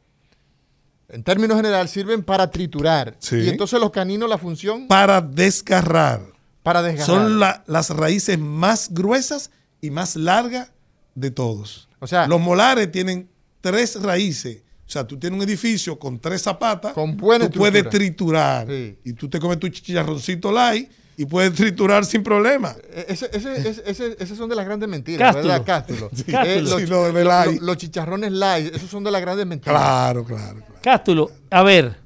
[1.09, 3.16] En términos general sirven para triturar.
[3.19, 3.37] Sí.
[3.37, 6.21] Y entonces los caninos, la función Para desgarrar.
[6.62, 7.07] para desgarrar.
[7.07, 9.51] Son la- las raíces más gruesas
[9.81, 10.71] y más largas
[11.14, 11.89] de todos.
[12.01, 13.29] O sea- los molares tienen
[13.62, 14.62] tres raíces.
[14.87, 16.93] O sea, tú tienes un edificio con tres zapatas.
[16.93, 18.66] Con buena Tú puedes triturar.
[18.69, 18.99] Sí.
[19.05, 20.91] Y tú te comes tu chicharroncito light
[21.21, 22.75] y puedes triturar sin problema.
[22.91, 25.53] Eh, Ese, ese, ese, ese- esas son de las grandes mentiras, Cástulo.
[25.53, 25.66] ¿verdad?
[25.66, 26.11] Cástulo.
[26.14, 26.23] Sí.
[26.33, 26.61] Cástulo.
[26.62, 27.61] los, Sí, lo de light.
[27.61, 29.79] lo- los chicharrones light, esos son de las grandes mentiras.
[29.79, 30.81] Claro, claro, claro.
[30.81, 31.97] Cástulo, a ver.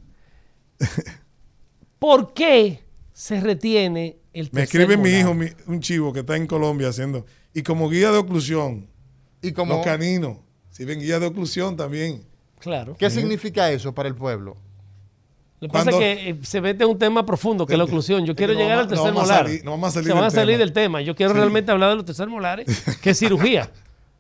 [1.99, 2.81] ¿Por qué
[3.13, 7.27] se retiene el Me escribe mi hijo, mi- un chivo que está en Colombia haciendo.
[7.55, 8.89] Y como guía de oclusión,
[9.43, 10.39] Y como, los caninos
[10.71, 12.25] sirven guía de oclusión también.
[12.59, 12.97] Claro.
[12.99, 14.57] ¿qué significa eso para el pueblo?
[15.63, 18.27] Lo que pasa es que eh, se mete un tema profundo, que es la oclusión.
[18.27, 19.45] Yo quiero no llegar vamos- al no tercer molar.
[19.47, 20.59] salir- no vamos a salir se van a salir tema.
[20.59, 21.01] del tema.
[21.03, 22.67] Yo quiero realmente hablar de los tercer molares,
[23.01, 23.71] que es cirugía.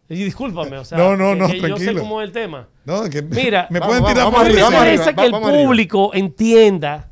[0.09, 2.01] Y discúlpame, o sea, No, no, que- no, que yo sé tranquilo.
[2.03, 2.69] cómo es el tema.
[2.85, 5.35] No, que Mira, me vamos, pueden tirar vamos por me arriba, arriba, interesa que el
[5.35, 5.51] arriba.
[5.51, 7.11] público entienda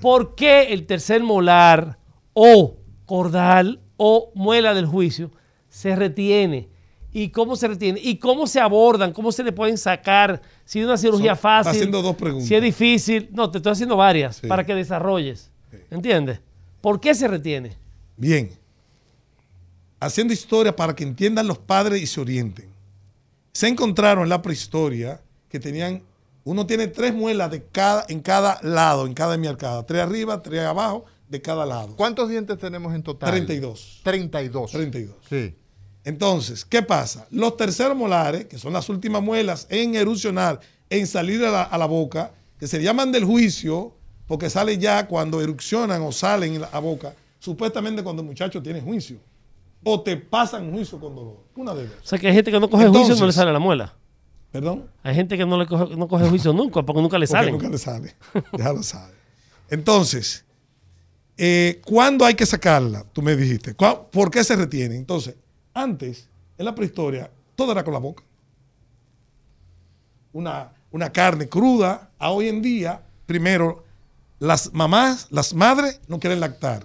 [0.00, 1.98] por qué el tercer molar
[2.32, 5.30] o cordal o muela del juicio
[5.68, 6.68] se retiene
[7.12, 10.40] y cómo se retiene y cómo se abordan, cómo se le pueden sacar,
[10.70, 12.46] si es una cirugía Son- fácil, haciendo dos preguntas.
[12.46, 14.46] si es difícil, no, te estoy haciendo varias Sí.
[14.46, 15.50] para que desarrolles,
[15.90, 16.38] ¿entiendes?
[16.80, 17.76] ¿Por qué se retiene?
[18.16, 18.50] Bien.
[19.98, 22.68] Haciendo historia para que entiendan los padres y se orienten.
[23.52, 26.04] Se encontraron en la prehistoria que tenían,
[26.44, 29.84] uno tiene tres muelas de cada, en cada lado, en cada hemiarcada.
[29.84, 31.96] Tres arriba, tres abajo, de cada lado.
[31.96, 33.30] ¿Cuántos dientes tenemos en total?
[33.30, 34.00] 32.
[34.04, 34.70] 32.
[34.70, 35.16] 32.
[35.28, 35.52] Sí.
[36.04, 37.26] Entonces, ¿qué pasa?
[37.30, 41.78] Los terceros molares, que son las últimas muelas en erupcionar, en salir a la, a
[41.78, 43.94] la boca, que se llaman del juicio,
[44.26, 49.18] porque sale ya cuando erupcionan o salen a boca, supuestamente cuando el muchacho tiene juicio.
[49.82, 51.38] O te pasan juicio con dolor.
[51.56, 51.96] Una de dos.
[52.02, 53.58] O sea, que hay gente que no coge Entonces- juicio y no le sale la
[53.58, 53.94] muela.
[54.52, 54.90] ¿Perdón?
[55.02, 57.52] Hay gente que no le coge, no coge juicio nunca, porque nunca le salen.
[57.54, 58.14] nunca le sale.
[58.58, 59.14] Ya lo sabe.
[59.70, 60.44] Entonces,
[61.36, 63.04] eh, ¿cuándo hay que sacarla?
[63.12, 63.74] Tú me dijiste.
[63.74, 64.96] ¿Cuá- ¿Por qué se retiene?
[64.96, 65.36] Entonces,
[65.74, 68.22] antes, en la prehistoria, todo era con la boca.
[70.32, 72.10] Una, una carne cruda.
[72.18, 73.84] A hoy en día, primero,
[74.38, 76.84] las mamás, las madres no quieren lactar.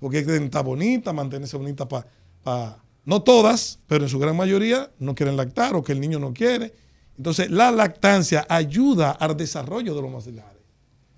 [0.00, 2.76] Porque quieren estar bonita, mantenerse bonita para...
[3.04, 6.34] no todas, pero en su gran mayoría no quieren lactar o que el niño no
[6.34, 6.74] quiere.
[7.16, 10.60] Entonces, la lactancia ayuda al desarrollo de los maxilares.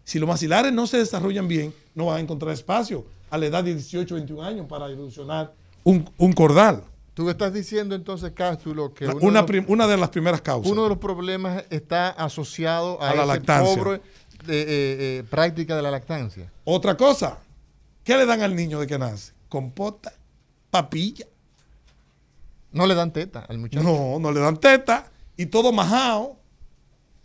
[0.04, 3.64] Si los maxilares no se desarrollan bien, no van a encontrar espacio a la edad
[3.64, 5.52] de 18, 21 años para evolucionar
[5.84, 6.82] un, un cordal.
[7.18, 10.70] Tú estás diciendo entonces, Cástulo, que una, de los, prim- una de las primeras causas.
[10.70, 13.74] uno de los problemas está asociado a, A la lactancia.
[13.76, 14.00] pobre eh,
[14.46, 16.48] eh, práctica de la lactancia.
[16.62, 17.38] Otra cosa,
[18.04, 19.32] ¿qué le dan al niño de que nace?
[19.48, 20.12] Compota,
[20.70, 21.26] papilla.
[22.70, 23.82] No le dan teta al muchacho.
[23.82, 26.36] No, no le dan teta y todo majado.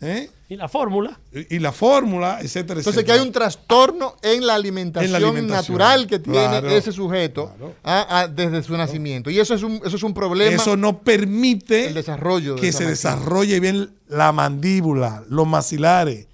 [0.00, 0.28] ¿eh?
[0.54, 1.18] Y la fórmula.
[1.32, 3.14] Y, y la fórmula, etcétera, Entonces, que etcétera.
[3.22, 5.76] hay un trastorno en la alimentación, En la alimentación.
[5.78, 7.74] natural que tiene Claro, ese sujeto claro.
[7.82, 9.30] a- a- desde su nacimiento.
[9.30, 10.54] Y eso es un, eso es un problema.
[10.54, 12.90] Eso no permite el desarrollo de que se máquina.
[12.90, 16.28] desarrolle bien la mandíbula, los maxilares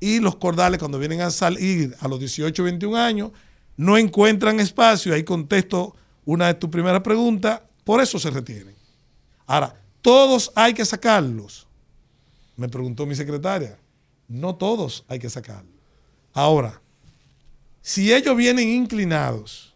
[0.00, 3.30] y los cordales cuando vienen a salir a los 18, 21 años,
[3.76, 5.14] no encuentran espacio.
[5.14, 5.94] Ahí contesto
[6.24, 8.74] una de tus primeras preguntas, por eso se retienen.
[9.46, 11.68] Ahora, todos hay que sacarlos.
[12.56, 13.78] Me preguntó mi secretaria.
[14.28, 15.74] No todos hay que sacarlos.
[16.32, 16.80] Ahora,
[17.80, 19.74] si ellos vienen inclinados,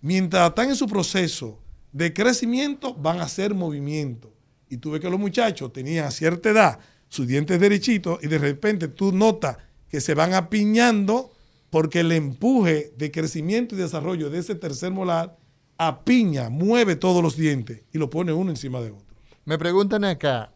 [0.00, 1.58] mientras están en su proceso
[1.92, 4.32] de crecimiento, van a hacer movimiento.
[4.68, 8.38] Y tú ves que los muchachos tenían a cierta edad sus dientes derechitos y de
[8.38, 9.56] repente tú notas
[9.88, 11.32] que se van apiñando
[11.70, 15.36] porque el empuje de crecimiento y desarrollo de ese tercer molar
[15.78, 19.04] apiña, mueve todos los dientes y lo pone uno encima de otro.
[19.44, 20.53] Me preguntan acá,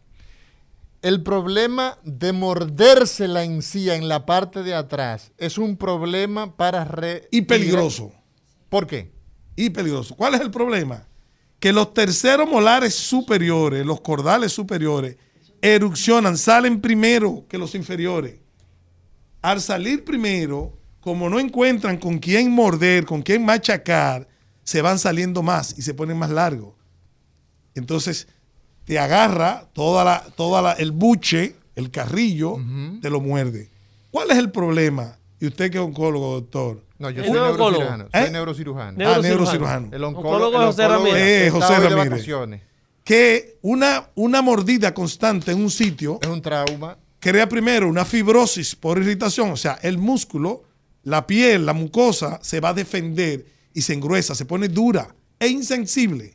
[1.02, 6.84] el problema de morderse la encía en la parte de atrás es un problema para...
[6.84, 8.12] Re Y peligroso.
[8.68, 9.12] ¿Por qué?
[9.54, 10.16] Y peligroso.
[10.16, 11.06] ¿Cuál es el problema?
[11.60, 15.16] Que los terceros molares superiores, los cordales superiores,
[15.62, 18.36] erupcionan, salen primero que los inferiores.
[19.40, 24.28] Al salir primero, como no encuentran con quién morder, con quién machacar,
[24.64, 26.74] se van saliendo más y se ponen más largos.
[27.74, 28.28] Entonces,
[28.88, 32.56] te agarra toda la, toda la, el buche, el carrillo,
[33.02, 33.68] te lo muerde.
[34.10, 35.16] ¿Cuál es el problema?
[35.38, 36.82] Y usted que es oncólogo, doctor.
[36.98, 38.04] No, yo ¿Es soy neurocirujano.
[38.12, 38.22] ¿Eh?
[38.22, 38.98] Soy neurocirujano.
[38.98, 39.28] Ne- Ah, Neurocirujano.
[39.28, 39.88] neurocirujano.
[39.96, 41.46] El Oncólogo el José oncólogo Ramírez.
[41.46, 42.10] Eh, José hoy de Ramírez.
[42.10, 42.62] vacaciones.
[43.04, 46.96] Que una, una mordida constante en un sitio Es un trauma.
[47.20, 50.64] crea primero una fibrosis por irritación, o sea, el músculo,
[51.04, 55.46] la piel, la mucosa se va a defender y se engruesa, se pone dura e
[55.48, 56.34] insensible.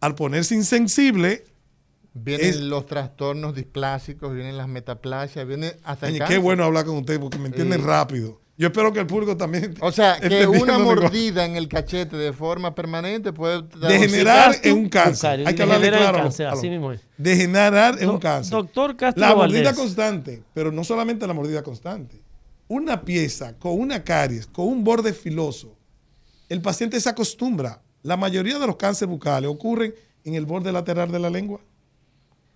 [0.00, 1.44] Al ponerse insensible,
[2.16, 6.96] Vienen Es- los trastornos displásicos, vienen las metaplasias, viene hasta el qué bueno hablar con
[6.96, 7.86] usted porque me entienden Sí.
[7.86, 8.40] rápido.
[8.56, 9.74] Yo espero que el público también.
[9.80, 14.72] O sea, que una mordida en el cachete de forma permanente puede dar Degenerar en
[14.78, 15.44] un cáncer.
[15.44, 16.18] Hay que hablarle claro.
[16.18, 17.00] cáncer, así mismo es.
[17.18, 18.52] Degenerar en Do- un cáncer.
[18.52, 19.76] Doctor Castro La mordida Valdés.
[19.76, 22.22] constante, pero no solamente la mordida constante.
[22.68, 25.76] Una pieza con una caries, con un borde filoso,
[26.48, 27.82] el paciente se acostumbra.
[28.04, 29.92] La mayoría de los cánceres bucales ocurren
[30.24, 31.60] en el borde lateral de la lengua.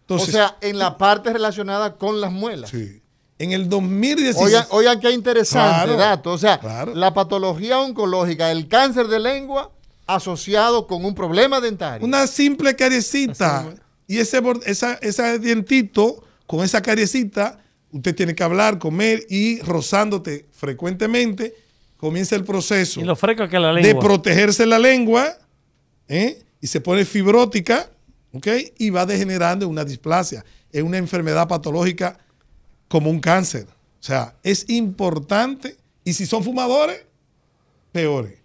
[0.09, 2.71] Entonces, o sea, en la parte relacionada con las muelas.
[2.71, 3.03] sí.
[3.39, 6.33] en el 2016, Oigan, oigan qué interesante Claro, dato.
[6.33, 6.95] O sea, claro.
[6.95, 9.71] la patología oncológica, el cáncer de lengua
[10.07, 12.05] asociado con un problema dentario.
[12.07, 13.75] una simple Así mismo.
[14.07, 17.59] y ese, esa, ese dientito con esa cariecita,
[17.93, 21.55] usted tiene que hablar, comer y rozándote frecuentemente,
[21.99, 23.01] comienza el proceso.
[23.01, 24.03] Y lo fresco que la de lengua.
[24.03, 25.37] protegerse la lengua
[26.09, 26.43] ¿eh?
[26.63, 27.91] y se pone fibrótica
[28.39, 28.49] ¿ok?
[28.79, 32.19] y va degenerando en una displasia, en una enfermedad patológica
[32.89, 33.67] como un cáncer.
[34.01, 37.05] O sea, es importante y si son fumadores,
[37.93, 38.39] peores.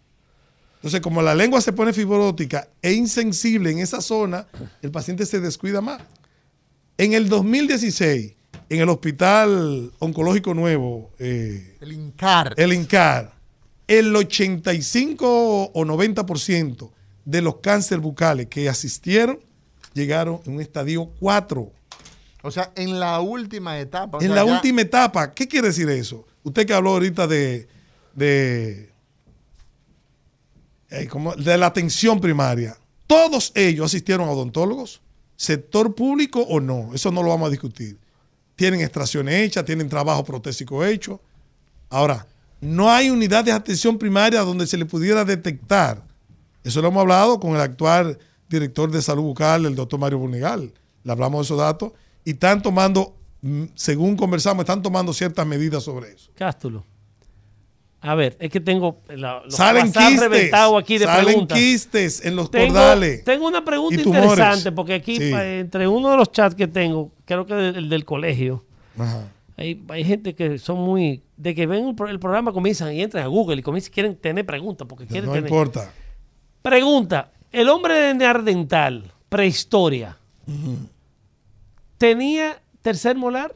[0.76, 4.48] Entonces, como la lengua se pone fibrótica e insensible en esa zona,
[4.82, 6.02] el paciente se descuida más.
[6.98, 8.34] En el 2016,
[8.70, 12.54] en el Hospital Oncológico Nuevo, eh, el INCAR.
[12.58, 13.34] el INCAR,
[13.88, 16.92] el 85 o 90%
[17.26, 19.40] de los cáncer bucales que asistieron
[19.94, 21.72] llegaron en un estadio 4.
[22.42, 24.18] O sea, en la última etapa.
[24.18, 26.26] en sea, la ya- última etapa, ¿qué quiere decir eso?
[26.44, 27.68] Usted que habló ahorita de,
[28.14, 28.90] de,
[30.90, 32.78] eh, de la atención primaria,
[33.08, 35.02] todos ellos asistieron a odontólogos,
[35.36, 37.98] sector público o no, eso no lo vamos a discutir.
[38.56, 41.20] Tienen extracciones hechas, tienen trabajo protésico hecho.
[41.90, 42.26] Ahora,
[42.62, 46.02] no hay unidad de atención primaria donde se le pudiera detectar.
[46.64, 48.18] Eso lo hemos hablado con el actual
[48.54, 50.72] director de salud bucal, el doctor Mario Burnigal.
[51.04, 51.92] Le hablamos de esos datos
[52.24, 56.32] y están tomando, mm, según conversamos, están tomando ciertas medidas sobre eso.
[56.36, 56.86] Cástulo.
[58.02, 61.58] A ver, es que tengo la, los Salen quistes, reventado aquí de salen preguntas.
[61.58, 63.24] quistes en los Tengo, cordales.
[63.24, 65.32] tengo una pregunta interesante porque aquí Sí.
[65.32, 68.66] pa- entre uno de los chats que tengo, creo que el del colegio,
[68.98, 69.30] Ajá.
[69.56, 73.28] hay, hay gente que son muy de que ven el programa comienzan y entran a
[73.28, 75.90] Google y comienzan quieren tener preguntas porque quieren No tener importa.
[76.62, 80.18] Pregunta, el hombre de Neardental, prehistoria,
[81.98, 83.56] ¿tenía tercer molar?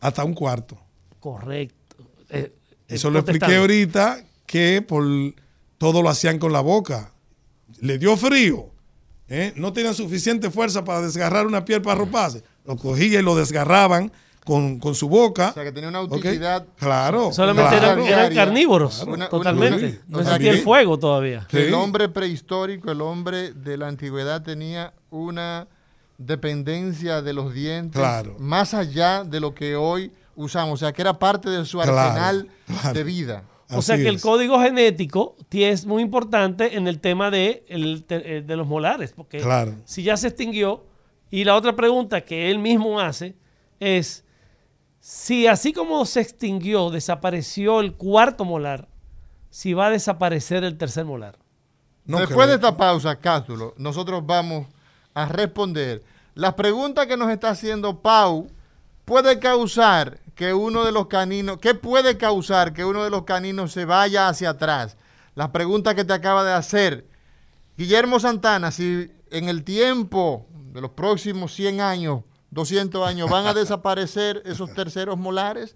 [0.00, 0.78] Hasta un cuarto.
[1.20, 1.96] Correcto.
[2.30, 2.52] Eh, eh,
[2.88, 5.04] Eso lo expliqué ahorita, que por
[5.76, 7.12] todo lo hacían con la boca.
[7.80, 8.70] Le dio frío.
[9.28, 9.52] ¿eh?
[9.56, 12.42] No tenían suficiente fuerza para desgarrar una piel para arroparse.
[12.64, 14.12] Lo cogían y lo desgarraban
[14.44, 15.50] con, con su boca.
[15.50, 16.66] O sea, que tenía una utilidad.
[16.76, 17.32] Claro.
[17.32, 18.04] Solamente claro.
[18.04, 19.84] eran, carnívoros, una- totalmente.
[19.86, 21.46] una- no existía el fuego todavía.
[21.48, 21.72] que El Sí.
[21.72, 25.68] hombre prehistórico, el hombre de la antigüedad tenía una
[26.26, 28.36] dependencia de los dientes Claro.
[28.38, 30.74] más allá de lo que hoy usamos.
[30.74, 32.94] O sea, que era parte de su arsenal claro.
[32.94, 33.44] de vida.
[33.74, 38.42] O sea que el código genético es muy importante en el tema de, el eh,
[38.46, 39.74] de los molares, porque Claro.
[39.86, 40.84] si ya se extinguió,
[41.30, 43.34] y la otra pregunta que él mismo hace
[43.80, 44.21] es,
[45.02, 48.88] si así como se extinguió, desapareció el cuarto molar,
[49.50, 51.36] si va a desaparecer el tercer molar.
[52.06, 54.66] No Después de esta pausa, Cástulo, nosotros vamos
[55.12, 56.02] a responder
[56.34, 58.48] las preguntas que nos está haciendo Pau
[59.04, 63.72] puede causar que uno de los caninos, ¿qué puede causar que uno de los caninos
[63.72, 64.96] se vaya hacia atrás?
[65.34, 67.06] Las preguntas que te acaba de hacer.
[67.76, 72.22] Guillermo Santana, si en el tiempo de los próximos 100 años,
[72.52, 75.74] 200 años, van a desaparecer esos terceros molares,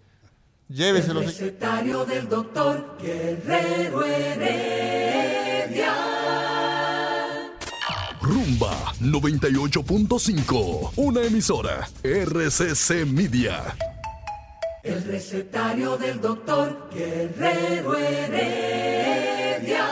[0.68, 1.24] El lléveselos.
[1.26, 5.94] recetario del doctor Guerrero Heredia.
[8.20, 13.76] Rumba 98.5, una emisora RCC Media.
[14.82, 19.86] El recetario del doctor Guerrero Heredia.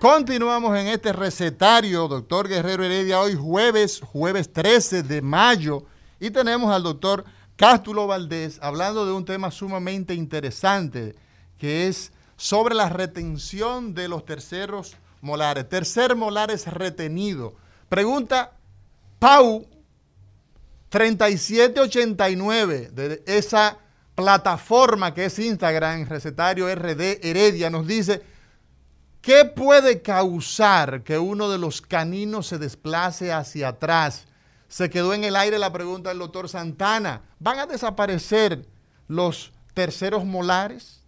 [0.00, 5.84] Continuamos en este recetario, doctor Guerrero Heredia, hoy jueves, jueves 13 de mayo,
[6.18, 11.16] y tenemos al doctor Cástulo Valdés hablando de un tema sumamente interesante,
[11.58, 15.68] que es sobre la retención de los terceros molares.
[15.68, 17.56] Tercer molar es retenido.
[17.90, 18.52] Pregunta
[19.18, 19.66] Pau
[20.88, 23.76] 3789 de esa
[24.14, 28.29] plataforma que es Instagram, recetario RD Heredia, nos dice,
[29.20, 34.26] ¿qué puede causar que uno de los caninos se desplace hacia atrás?
[34.68, 37.22] Se quedó en el aire la pregunta del doctor Santana.
[37.38, 38.66] ¿Van a desaparecer
[39.08, 41.00] los terceros molares?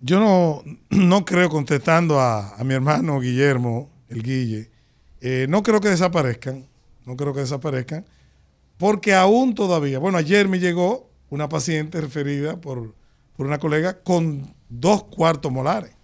[0.00, 4.70] Yo no, no creo, contestando a, mi hermano Guillermo, el Guille,
[5.20, 6.66] eh, no creo que desaparezcan,
[7.04, 8.06] no creo que desaparezcan,
[8.78, 12.94] porque aún todavía, bueno, ayer me llegó una paciente referida por,
[13.36, 15.99] por una colega con dos cuartos molares.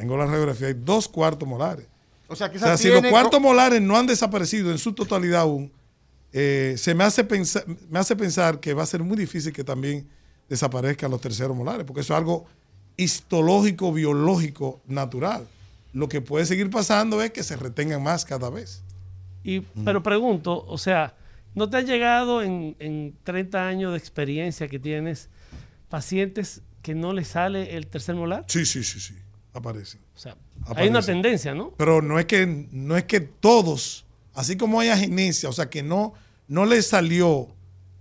[0.00, 1.86] Tengo la radiografía, hay dos cuartos molares.
[2.26, 5.42] O sea, que O sea, si los cuartos molares no han desaparecido en su totalidad
[5.42, 5.70] aún,
[6.32, 9.62] eh, se me hace, pensar, me hace pensar que va a ser muy difícil que
[9.62, 10.08] también
[10.48, 12.46] desaparezcan los terceros molares, porque eso es algo
[12.96, 15.46] histológico, biológico, natural.
[15.92, 18.82] Lo que puede seguir pasando es que se retengan más cada vez.
[19.44, 21.14] Y, pero pregunto, o sea,
[21.54, 25.28] ¿no te ha llegado en, en 30 años de experiencia que tienes
[25.90, 28.46] pacientes que no les sale el tercer molar?
[28.48, 29.14] Sí, sí, sí, sí,
[29.52, 30.00] aparecen.
[30.14, 30.36] O sea,
[30.76, 31.72] hay una tendencia, ¿no?
[31.76, 35.82] Pero no es que, no es que todos, así como hay agenesia, o sea, que
[35.82, 36.14] no,
[36.48, 37.48] no le salió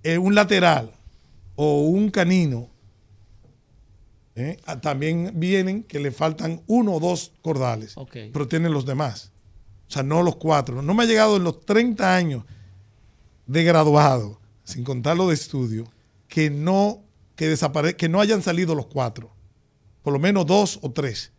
[0.03, 0.91] eh, un lateral
[1.55, 2.69] o un canino,
[4.35, 4.57] ¿eh?
[4.65, 9.31] Ah, también vienen que le faltan uno o dos cordales, pero tienen los demás.
[9.87, 10.81] O sea, no los cuatro.
[10.81, 12.43] No me ha llegado en los 30 años
[13.47, 15.91] de graduado, sin contar lo de estudio,
[16.27, 17.01] que no,
[17.35, 19.31] que desapare que no hayan salido los cuatro.
[20.03, 21.31] Por lo menos dos o tres.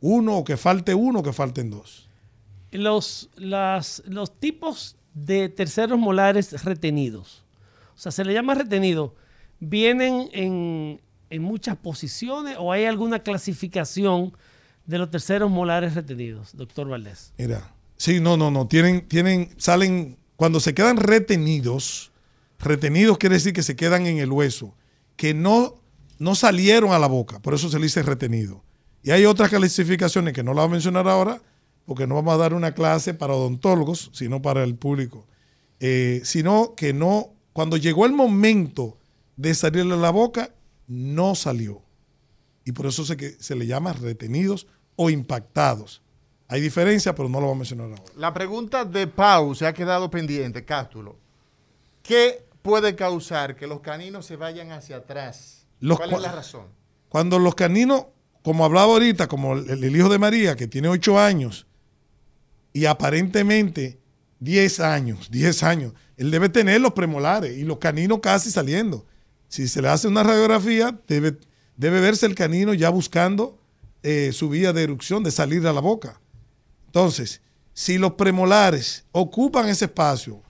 [0.00, 2.08] Uno o que falte uno o que falten dos.
[2.70, 7.44] Los, las, los tipos de terceros molares retenidos,
[7.94, 9.14] o sea, se le llama retenido,
[9.60, 14.36] ¿vienen en, en muchas posiciones o hay alguna clasificación
[14.84, 17.32] de los terceros molares retenidos, doctor Valdés?
[17.38, 18.68] Mira, sí, no, no, no.
[18.68, 22.12] Tienen, tienen, salen, cuando se quedan retenidos,
[22.58, 24.74] retenidos quiere decir que se quedan en el hueso,
[25.16, 25.76] que no,
[26.18, 28.62] no salieron a la boca, por eso se le dice retenido.
[29.06, 31.40] Y hay otras clasificaciones que no las voy a mencionar ahora,
[31.84, 35.28] porque no vamos a dar una clase para odontólogos, sino para el público.
[35.78, 38.98] Eh, sino que no, cuando llegó el momento
[39.36, 40.50] de salirle a la boca,
[40.88, 41.82] no salió.
[42.64, 46.02] Y por eso se, que, se le llama retenidos o impactados.
[46.48, 48.12] Hay diferencia, pero no lo vamos a mencionar ahora.
[48.16, 51.16] La pregunta de Pau se ha quedado pendiente, Cástulo.
[52.02, 55.64] ¿Qué puede causar que los caninos se vayan hacia atrás?
[55.78, 56.66] Los ¿Cuál es la razón?
[57.08, 58.06] Cuando los caninos,
[58.46, 61.66] como hablaba ahorita, como el, hijo de María, que tiene 8 años,
[62.72, 63.98] y aparentemente
[64.38, 69.04] 10 años, 10 años, él debe tener los premolares y los caninos casi saliendo.
[69.48, 71.36] Si se le hace una radiografía, debe,
[71.76, 73.58] debe verse el canino ya buscando
[74.04, 76.20] eh, su vía de erupción, de salir a la boca.
[76.86, 77.40] Entonces,
[77.72, 80.40] si los premolares ocupan ese espacio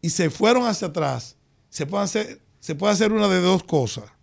[0.00, 1.36] y se fueron hacia atrás,
[1.68, 4.15] se puede hacer, se puede hacer una de dos cosas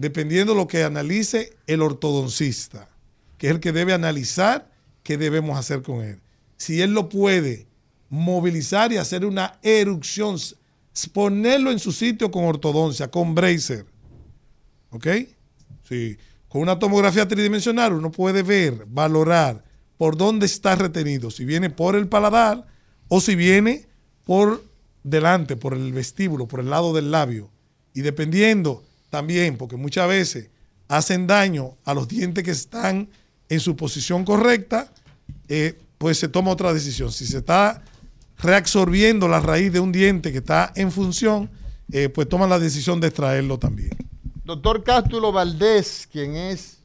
[0.00, 2.88] dependiendo de lo que analice el ortodoncista,
[3.36, 4.70] que es el que debe analizar
[5.02, 6.20] qué debemos hacer con él.
[6.56, 7.66] Si él lo puede
[8.08, 10.38] movilizar y hacer una erupción,
[11.12, 13.84] ponerlo en su sitio con ortodoncia, con bracer.
[14.88, 15.06] ¿Ok?
[15.86, 16.16] Sí.
[16.48, 19.62] Con una tomografía tridimensional uno puede ver, valorar
[19.98, 22.66] por dónde está retenido, si viene por el paladar
[23.08, 23.86] o si viene
[24.24, 24.64] por
[25.04, 27.50] delante, por el vestíbulo, por el lado del labio.
[27.92, 30.48] Y dependiendo también, porque muchas veces
[30.88, 33.08] hacen daño a los dientes que están
[33.48, 34.92] en su posición correcta,
[35.48, 37.12] eh, pues se toma otra decisión.
[37.12, 37.82] Si se está
[38.38, 41.50] reabsorbiendo la raíz de un diente que está en función,
[41.92, 43.90] eh, pues toman la decisión de extraerlo también.
[44.44, 46.78] Doctor Cástulo Valdés, quien es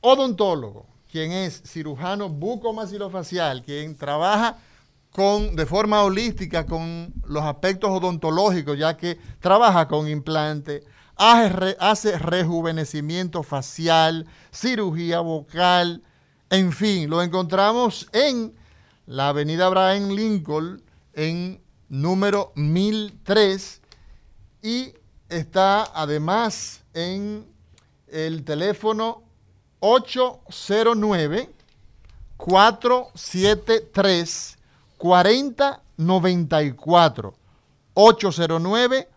[0.00, 4.58] odontólogo, quien es cirujano bucomaxilofacial, quien trabaja
[5.14, 10.82] con, de forma holística con los aspectos odontológicos, ya que trabaja con implante,
[11.14, 16.02] hace, hace rejuvenecimiento facial, cirugía vocal,
[16.50, 18.56] en fin, lo encontramos en
[19.06, 23.82] la avenida Abraham Lincoln, en número 1003,
[24.62, 24.94] y
[25.28, 27.46] está además en
[28.08, 29.22] el teléfono
[29.78, 31.50] 809
[32.36, 34.58] 473
[35.04, 37.34] 4094
[37.92, 39.08] 809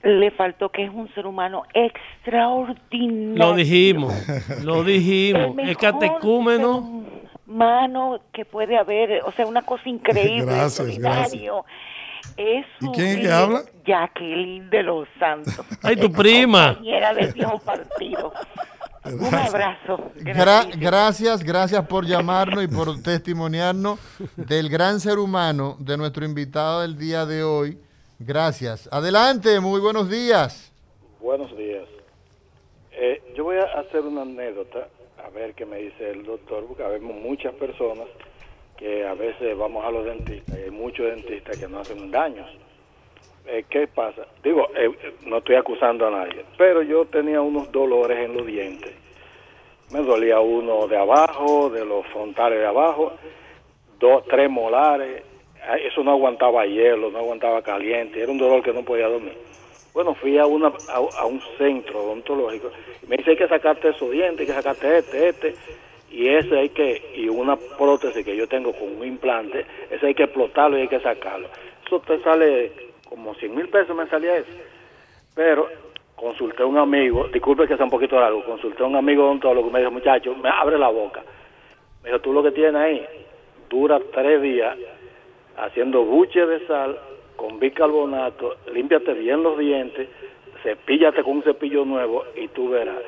[0.03, 3.37] le faltó que es un ser humano extraordinario.
[3.37, 4.13] Lo dijimos,
[4.65, 5.57] lo dijimos.
[5.59, 7.05] El El catecúmeno.
[7.53, 11.65] Mano que puede haber, o sea, una cosa increíble, Gracias, solidario.
[12.37, 13.63] Eso ¿Y quién es que habla?
[13.85, 15.67] Jacqueline de los Santos.
[15.83, 16.75] Ay, tu prima.
[16.75, 18.33] Compañera del viejo partido.
[19.05, 20.13] Un abrazo.
[20.17, 23.99] Gra- gracias, gracias por llamarnos y por testimoniarnos
[24.37, 27.79] del gran ser humano de nuestro invitado del día de hoy.
[28.21, 28.89] Gracias.
[28.93, 30.73] Adelante, muy buenos días.
[31.21, 31.85] Buenos días.
[32.93, 34.87] Eh, yo voy a hacer una anécdota,
[35.33, 38.07] ver qué me dice el doctor, porque habemos muchas personas
[38.77, 42.49] que a veces vamos a los dentistas y hay muchos dentistas que nos hacen daños.
[43.47, 44.27] Eh, ¿Qué pasa?
[44.43, 44.91] Digo, eh,
[45.27, 48.93] no estoy acusando a nadie, pero yo tenía unos dolores en los dientes.
[49.93, 53.13] Me dolía uno de abajo, de los frontales de abajo,
[53.99, 55.23] dos, tres molares.
[55.69, 59.37] Ay, Eso no aguantaba hielo, no aguantaba caliente, era un dolor que no podía dormir.
[59.95, 62.71] Bueno, fui a, una, a, un centro odontológico
[63.03, 65.57] y me dice hay que sacarte esos dientes, hay que sacarte este, este,
[66.11, 70.15] y ese hay que, y una prótesis que yo tengo con un implante, ese hay
[70.15, 71.49] que explotarlo y hay que sacarlo.
[71.85, 72.73] Eso te sale
[73.09, 74.51] como 100 mil pesos me salía eso.
[75.35, 75.69] Pero
[76.17, 79.69] consulté a un amigo, disculpe que sea un poquito largo, consulté a un amigo odontólogo
[79.69, 81.23] y me dijo, muchacho, me abre la boca.
[82.03, 83.07] Me dijo, tú lo que tienes ahí
[83.69, 84.77] dura tres días
[85.57, 86.99] haciendo buche de sal
[87.43, 90.09] con bicarbonato, límpiate bien los dientes,
[90.63, 93.03] cepíllate con un cepillo nuevo y tú verás.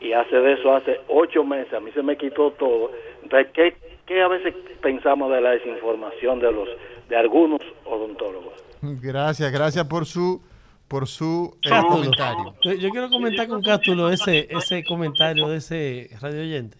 [0.00, 2.90] Y hace de eso hace ocho meses, a mí se me quitó todo.
[3.22, 6.70] Entonces, ¿qué, qué a veces pensamos de la desinformación de los
[7.10, 8.54] de algunos odontólogos?
[8.80, 10.40] Gracias, gracias por su
[10.88, 12.54] por su eh, comentario.
[12.62, 16.78] Yo, yo quiero comentar con Cátulo ese, ese comentario de ese radio oyente.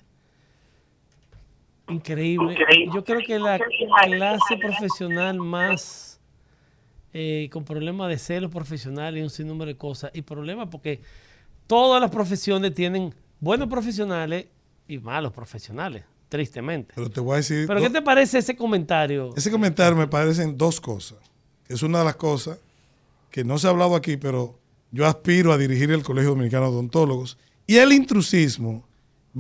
[1.91, 2.57] Increíble.
[2.95, 6.10] Yo creo que la clase profesional más
[7.13, 10.11] eh, con problemas de celos profesionales y un sinnúmero de cosas.
[10.15, 11.01] Y problemas porque
[11.67, 14.47] todas las profesiones tienen buenos profesionales
[14.87, 16.93] y malos profesionales, tristemente.
[16.95, 17.67] Pero te voy a decir.
[17.67, 19.35] ¿Pero qué te parece ese comentario?
[19.37, 21.19] Ese comentario me parecen dos cosas.
[21.69, 22.59] Es una de las cosas
[23.31, 24.59] que no se ha hablado aquí, pero
[24.91, 27.39] yo aspiro a dirigir el Colegio Dominicano de Odontólogos.
[27.67, 28.85] Y el intrusismo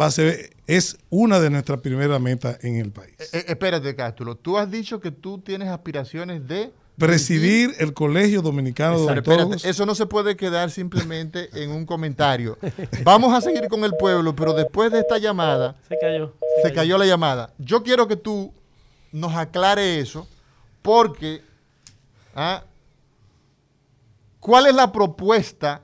[0.01, 3.15] va a ser, es una de nuestras primeras metas en el país.
[3.33, 4.37] Eh, espérate, Cástulo.
[4.37, 9.57] Tú has dicho que tú tienes aspiraciones de Presidir el Colegio Dominicano de Pero Odontólogos.
[9.57, 12.59] espérate, eso no se puede quedar simplemente en un comentario.
[13.05, 16.35] Vamos a seguir con el pueblo, pero después de esta llamada, Se cayó.
[16.63, 17.53] se cayó la llamada.
[17.59, 18.53] Yo quiero que tú
[19.13, 20.29] nos aclare eso,
[20.83, 21.43] porque
[22.35, 22.63] ah,
[24.39, 25.83] ¿cuál es la propuesta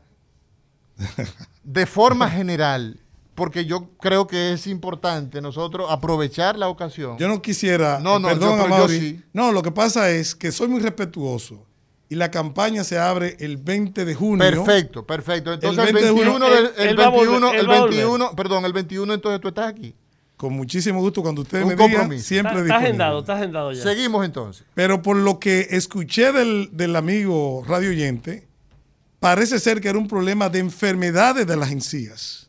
[1.65, 3.01] de forma general?
[3.37, 7.17] Porque yo creo que es importante nosotros aprovechar la ocasión.
[7.19, 8.01] Yo no quisiera.
[8.01, 9.21] No, no, perdón, yo- pero yo sí.
[9.33, 11.65] No, lo que pasa es que soy muy respetuoso.
[12.09, 14.39] Y la campaña se abre el 20 de junio.
[14.39, 15.53] Perfecto, perfecto.
[15.53, 17.59] Entonces el 20 de junio, 21, del- él- el él va a volver, 21, él
[17.61, 17.95] el va a volver.
[17.97, 19.95] 21, perdón, el 21 entonces tú estás aquí.
[20.37, 22.27] Con muchísimo gusto cuando ustedes Un me digan, compromiso.
[22.29, 23.83] siempre Está, está agendado, está agendado ya.
[23.83, 24.65] Seguimos entonces.
[24.75, 28.47] Pero por lo que escuché del, del amigo radio oyente,
[29.21, 32.46] parece ser que era un problema de enfermedades de las encías.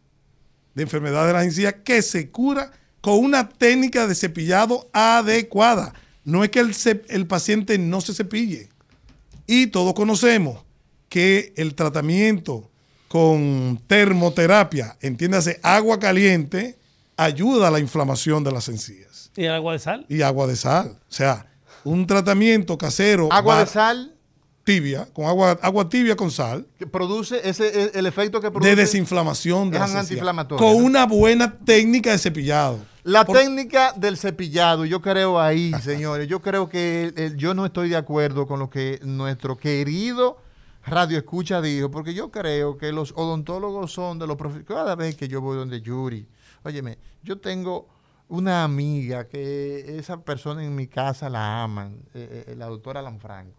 [0.78, 2.71] De enfermedades de las encías que se cura
[3.01, 5.93] con una técnica de cepillado adecuada.
[6.23, 6.73] No es que el,
[7.09, 8.69] el paciente no se cepille.
[9.47, 10.63] Y todos conocemos
[11.09, 12.69] que el tratamiento
[13.07, 16.78] con termoterapia, entiéndase agua caliente,
[17.15, 19.32] ayuda a la inflamación de las encías.
[19.36, 20.05] ¿Y el agua de sal?
[20.09, 20.89] Y agua de sal.
[21.09, 21.47] O sea,
[21.86, 23.30] un tratamiento casero.
[23.32, 24.13] Agua va- de sal
[24.68, 26.68] Tibia, con agua, agua tibia con sal.
[26.78, 31.57] que produce ese e- el efecto que produce De desinflamación de antiinflamatorio, Con una buena
[31.59, 32.78] técnica de cepillado.
[33.05, 37.65] La Por- técnica del cepillado, yo creo ahí, señores, yo creo que eh, yo no
[37.65, 40.38] estoy de acuerdo con lo que nuestro querido
[40.86, 44.68] Radio Escucha dijo, porque yo creo que los odontólogos son de los profesionales.
[44.84, 46.28] Cada vez que yo voy donde Yuri,
[46.63, 47.88] óyeme, yo tengo
[48.28, 53.56] una amiga que esa persona en mi casa la aman, eh, eh, la doctora Lanfranco.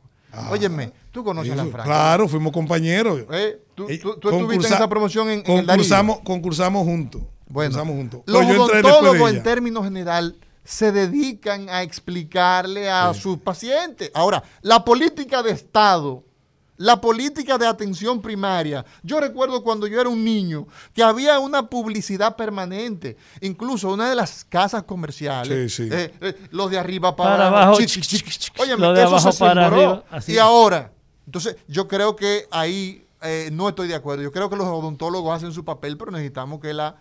[0.51, 1.89] Óyeme, tú conoces a Eso, Lanfranco.
[1.89, 3.23] Claro, fuimos compañeros.
[3.31, 5.67] Eh, tú, Eh, tú- tú estuviste en esa promoción en, en el Darío.
[5.67, 7.23] concursamos, concursamos juntos.
[7.47, 8.21] Bueno, concursamos juntos.
[8.27, 14.11] los Pero yo odontólogos en términos general se dedican a explicarle a sus pacientes.
[14.13, 16.25] Ahora, la política de Estado,
[16.79, 18.85] la política de atención primaria.
[19.03, 23.17] Yo recuerdo cuando yo era un niño que había una publicidad permanente.
[23.41, 25.91] Incluso una de las casas comerciales, Sí, sí.
[25.93, 27.79] eh, eh, los de arriba para, Para abajo.
[28.79, 30.33] Lo de eso abajo se para arriba, así.
[30.33, 30.93] Y ahora,
[31.27, 34.23] entonces yo creo que ahí eh, no estoy de acuerdo.
[34.23, 36.97] Yo creo que los odontólogos hacen su papel, pero necesitamos que la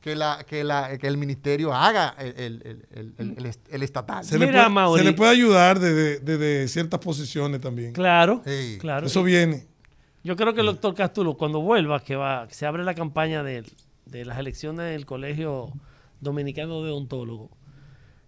[0.00, 3.68] que la que la que el ministerio haga el, el- el- el- el- el est-
[3.72, 4.24] el estatal.
[4.24, 4.98] Se, le puede, Mauri.
[5.02, 7.92] se le puede ayudar desde desde ciertas posiciones también.
[7.92, 8.78] Claro, Sí.
[8.80, 9.06] claro.
[9.06, 9.66] Eso viene.
[10.24, 13.42] Yo creo que el doctor Castulo, cuando vuelva, que va, que se abre la campaña
[13.42, 13.64] de,
[14.06, 15.72] de las elecciones del Colegio
[16.20, 17.50] Dominicano de Odontólogos,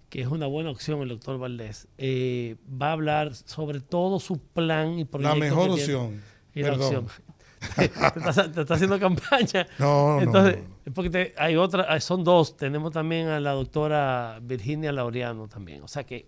[0.08, 4.38] que es una buena opción el doctor Valdés, eh, va a hablar sobre todo su
[4.38, 5.36] plan y La proyecto.
[5.38, 5.94] mejor que tiene.
[5.94, 6.22] opción.
[6.54, 6.94] Y la Perdón.
[6.96, 7.08] opción.
[7.76, 9.66] te, está, te está haciendo campaña.
[9.78, 10.71] No, no, Entonces, no.
[10.84, 12.56] Es porque hay otra, hay- son dos.
[12.56, 15.82] Tenemos también a la doctora Virginia Laureano también.
[15.82, 16.26] O sea que,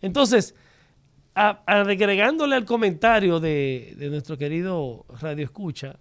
[0.00, 0.54] entonces,
[1.34, 5.96] agregándole al comentario de, de nuestro querido Radio Escucha,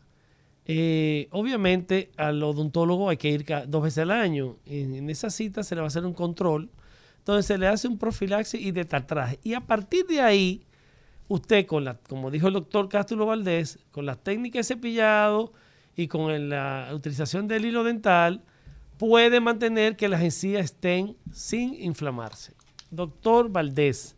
[0.65, 4.57] eh, obviamente al odontólogo hay que ir dos veces al año.
[4.65, 6.69] En, en esa cita se le va a hacer un control,
[7.25, 9.39] donde se le hace un profilaxis y detartraje.
[9.43, 10.65] Y a partir de ahí,
[11.27, 15.53] usted con la, como dijo el doctor Cástulo Valdés, con las técnicas de cepillado
[15.97, 18.43] y con la utilización del hilo dental,
[18.97, 22.53] puede mantener que las encías estén sin inflamarse.
[22.91, 24.15] Doctor Valdés,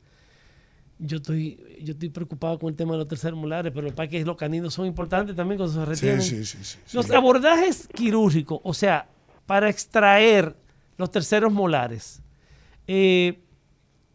[0.99, 4.23] yo estoy, yo estoy preocupado con el tema de los terceros molares, pero para que
[4.25, 6.21] los caninos son importantes también cuando se retienen.
[6.21, 6.77] sí, sí, sí.
[6.91, 9.07] Los abordajes quirúrgicos, o sea,
[9.45, 10.55] para extraer
[10.97, 12.21] los terceros molares,
[12.87, 13.39] eh,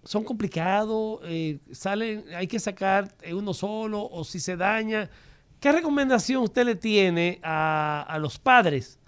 [0.05, 5.09] son complicados, eh, salen, hay que sacar uno solo o si se daña.
[5.65, 8.99] ¿Qué recomendación usted le tiene a, a los padres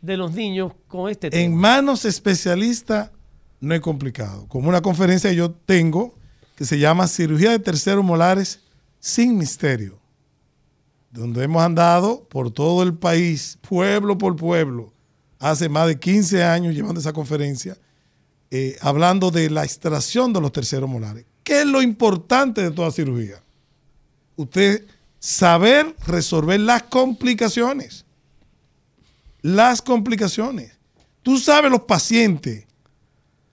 [0.00, 1.56] de los niños con este En tema?
[1.56, 3.10] manos especialistas
[3.58, 4.46] no es complicado.
[4.46, 6.14] Como una conferencia que yo tengo
[6.54, 8.60] que se llama Cirugía de Terceros Molares
[9.00, 9.98] sin Misterio,
[11.10, 14.92] donde hemos andado por todo el país, pueblo por pueblo,
[15.40, 17.76] hace más de 15 años llevando esa conferencia,
[18.52, 21.26] eh, hablando de la extracción de los terceros molares.
[21.42, 23.42] ¿Qué es lo importante de toda cirugía?
[24.36, 24.86] Usted
[25.24, 28.04] saber resolver las complicaciones.
[29.40, 30.78] Las complicaciones.
[31.22, 32.66] Tú sabes los pacientes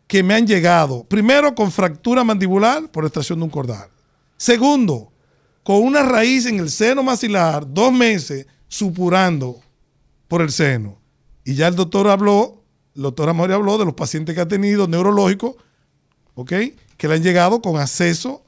[0.05, 3.88] que me han llegado, primero con fractura mandibular por extracción de un cordal.
[4.36, 5.13] Segundo,
[5.63, 9.61] con una raíz en el seno maxilar, dos meses supurando
[10.28, 10.97] por el seno.
[11.45, 12.65] Y ya el doctor habló,
[12.97, 15.55] el doctor Amori habló de los pacientes que ha tenido neurológicos,
[16.36, 16.51] ¿ok?
[16.97, 18.43] Que le han llegado con acceso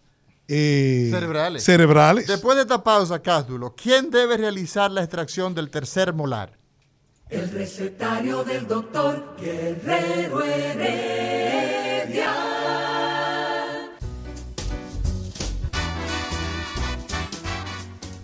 [0.47, 1.63] eh, Cerebrales.
[1.63, 2.27] cerebrales.
[2.27, 6.57] Después de esta pausa, Cástulo, ¿quién debe realizar la extracción del tercer molar?
[7.29, 12.31] El recetario del doctor Guerrero Heredia.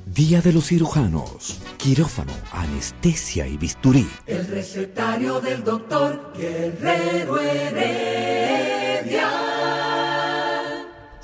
[0.06, 1.60] Día de los cirujanos.
[1.78, 4.08] Quirófano, anestesia y bisturí.
[4.28, 9.30] El recetario del doctor Guerrero Heredia.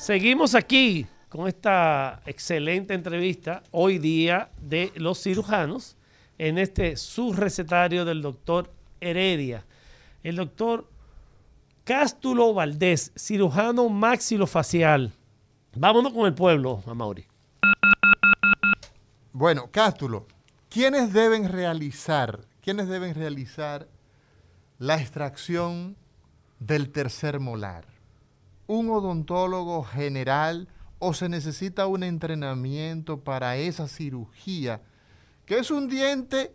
[0.06, 5.98] Seguimos aquí con esta excelente entrevista hoy día de los cirujanos
[6.38, 9.66] en este subrecetario del doctor Heredia.
[10.22, 10.88] El doctor
[11.84, 15.12] Cástulo Valdés, cirujano maxilofacial.
[15.76, 17.26] Vámonos con el pueblo, Amaury.
[19.34, 20.28] Bueno, Cástulo,
[20.70, 23.88] ¿quiénes deben realizar, quiénes deben realizar
[24.78, 25.96] la extracción
[26.60, 27.95] del tercer molar?
[28.68, 30.68] ¿Un odontólogo general
[31.00, 34.82] o se necesita un entrenamiento para esa cirugía?
[35.46, 36.54] Que es un diente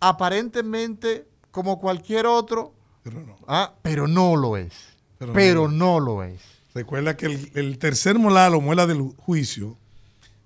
[0.00, 3.36] aparentemente como cualquier otro, Pero no.
[3.48, 4.74] ah, pero no lo es.
[5.18, 6.40] Pero Pero, no no, lo es.
[6.74, 9.76] Recuerda que el, el tercer molar o muela del juicio,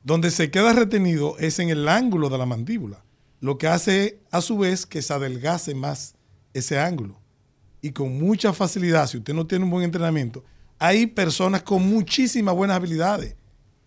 [0.02, 3.04] donde se queda retenido es en el ángulo de la mandíbula,
[3.40, 6.14] lo que hace a su vez que se adelgace más
[6.54, 7.20] ese ángulo.
[7.82, 10.42] y con mucha facilidad, si usted no tiene un buen entrenamiento,
[10.78, 13.36] hay personas con muchísimas buenas habilidades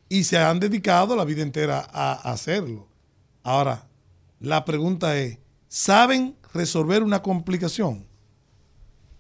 [0.10, 2.88] y se han dedicado la vida entera a, hacerlo.
[3.44, 3.88] Ahora,
[4.40, 8.06] la pregunta es, ¿saben resolver una complicación?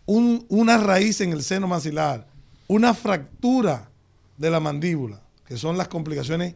[0.05, 2.27] Un- una raíz en el seno maxilar,
[2.67, 3.89] una fractura
[4.37, 6.55] de la mandíbula, que son las complicaciones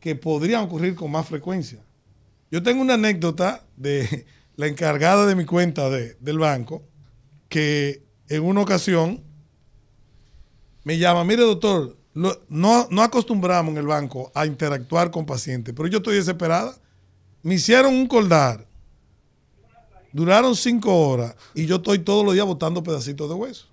[0.00, 1.78] que podrían ocurrir con más frecuencia.
[2.50, 6.82] Yo tengo una anécdota de la encargada de mi cuenta de- del banco,
[7.48, 9.22] que en una ocasión
[10.90, 15.72] me llama, mire doctor, lo- no, no acostumbramos en el banco a interactuar con pacientes,
[15.76, 16.76] pero yo estoy desesperada.
[17.44, 18.66] Me hicieron un coldar,
[20.12, 23.68] duraron cinco horas y yo estoy todos los días botando pedacitos de hueso.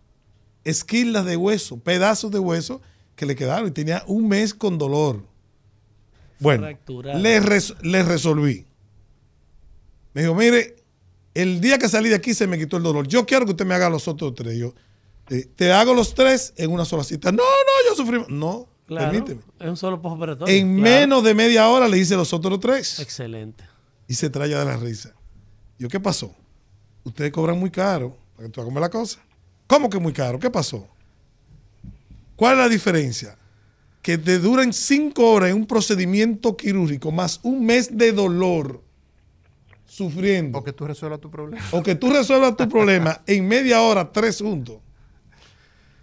[0.64, 2.82] Esquilas de hueso, pedazos de hueso
[3.16, 5.24] que le quedaron y tenía un mes con dolor.
[6.40, 6.68] Bueno,
[7.18, 8.68] le, res- le resolví.
[10.14, 10.76] Me dijo, mire,
[11.34, 13.08] el día que salí de aquí se me quitó el dolor.
[13.08, 14.56] Yo quiero que usted me haga los otros tres.
[14.56, 14.76] Yo,
[15.30, 17.32] eh, te hago los tres en una sola cita.
[17.32, 18.24] No, no, yo sufrí.
[18.30, 19.42] No, Claro, permíteme.
[19.60, 20.56] Es un solo postoperatorio.
[20.56, 20.82] En claro.
[20.82, 23.00] menos de media hora le hice los otros tres.
[23.00, 23.66] Excelente.
[24.08, 25.14] Y se trae de la risa.
[25.78, 26.34] Yo, ¿qué pasó?
[27.04, 29.20] Ustedes cobran muy caro para que tú hagas la cosa.
[29.68, 30.40] ¿Cómo que muy caro?
[30.40, 30.88] ¿Qué pasó?
[32.38, 33.38] ¿Cuál es la diferencia?
[34.02, 38.82] Que te duran cinco horas en un procedimiento quirúrgico más un mes de dolor
[39.86, 40.60] sufriendo.
[40.60, 41.66] O que tú resuelvas tu problema.
[41.72, 44.78] O que tú resuelvas tu problema en media hora, tres juntos.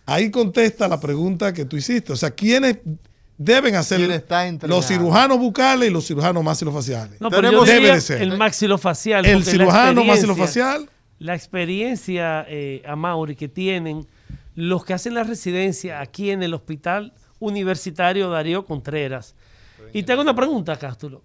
[0.06, 2.12] Ahí contesta la pregunta que tú hiciste.
[2.12, 2.78] O sea, ¿quiénes
[3.38, 4.78] deben hacer ¿Quién está entrenado?
[4.78, 7.20] los cirujanos bucales y los cirujanos maxilofaciales?
[7.20, 8.22] No, pero yo Debe diría de ser.
[8.22, 9.24] el maxilofacial.
[9.24, 10.88] El cirujano maxilofacial.
[11.18, 14.06] La experiencia, eh, a Mauri, que tienen
[14.54, 19.34] los que hacen la residencia aquí en el Hospital Universitario Darío Contreras.
[19.92, 21.22] Y tengo una pregunta, Cástulo.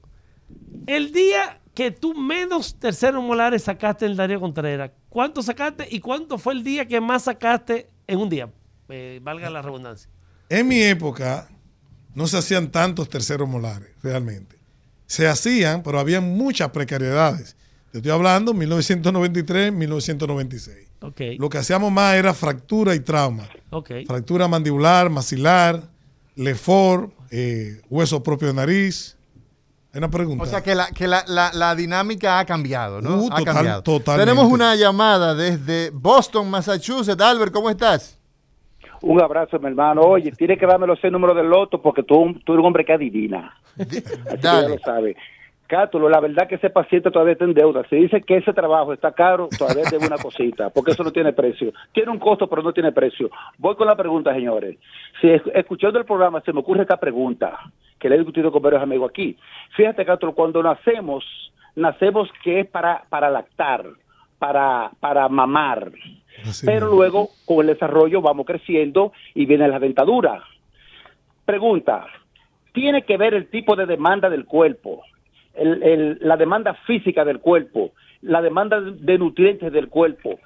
[0.87, 5.99] El día que tú menos terceros molares sacaste en el Darío Contreras, ¿cuánto sacaste y
[5.99, 8.49] cuánto fue el día que más sacaste en un día?
[8.89, 10.09] Eh, valga la redundancia.
[10.49, 11.47] En mi época
[12.15, 14.57] no se hacían tantos terceros molares, realmente.
[15.05, 17.55] Se hacían, pero había muchas precariedades.
[17.91, 20.87] Te estoy hablando 1993, 1996.
[21.01, 21.21] Ok.
[21.39, 23.47] Lo que hacíamos más era fractura y trauma.
[23.71, 23.91] Ok.
[24.05, 25.83] Fractura mandibular, maxilar,
[26.35, 29.15] lefor, eh, hueso propio de nariz.
[29.93, 30.43] Hay una pregunta.
[30.43, 33.15] O sea que la, que la, la- la dinámica ha cambiado, ¿no?
[33.23, 33.81] Uh, ha total- cambiado.
[33.83, 34.29] totalmente.
[34.31, 37.19] Tenemos una llamada desde Boston, Massachusetts.
[37.21, 38.18] Albert, ¿cómo estás?
[39.01, 40.01] Un abrazo, mi hermano.
[40.01, 42.85] Oye, tiene que darme los seis números del loto porque tú, tú eres un hombre
[42.85, 43.55] que adivina.
[43.79, 45.15] Así que ya lo sabe.
[45.67, 47.83] Cátulo, la verdad que ese paciente todavía está en deuda.
[47.89, 51.31] Se dice que ese trabajo está caro, todavía debe una cosita, porque eso no tiene
[51.31, 51.71] precio.
[51.93, 53.29] Tiene un costo, pero no tiene precio.
[53.59, 54.77] Voy con la pregunta, señores.
[55.21, 57.59] Si es- escuchando el programa se me ocurre esta pregunta,
[57.99, 59.37] que le he discutido con varios amigos aquí.
[59.75, 61.23] Fíjate, Cátulo, cuando nacemos,
[61.75, 63.85] nacemos que es para, para lactar,
[64.39, 65.91] para, para mamar.
[66.65, 70.43] Pero luego, con el desarrollo, vamos creciendo y viene la dentadura.
[71.45, 72.05] Pregunta,
[72.73, 75.01] ¿tiene que ver el tipo de demanda del cuerpo,
[75.55, 80.39] el- el- la demanda física del cuerpo, la demanda de nutrientes del cuerpo,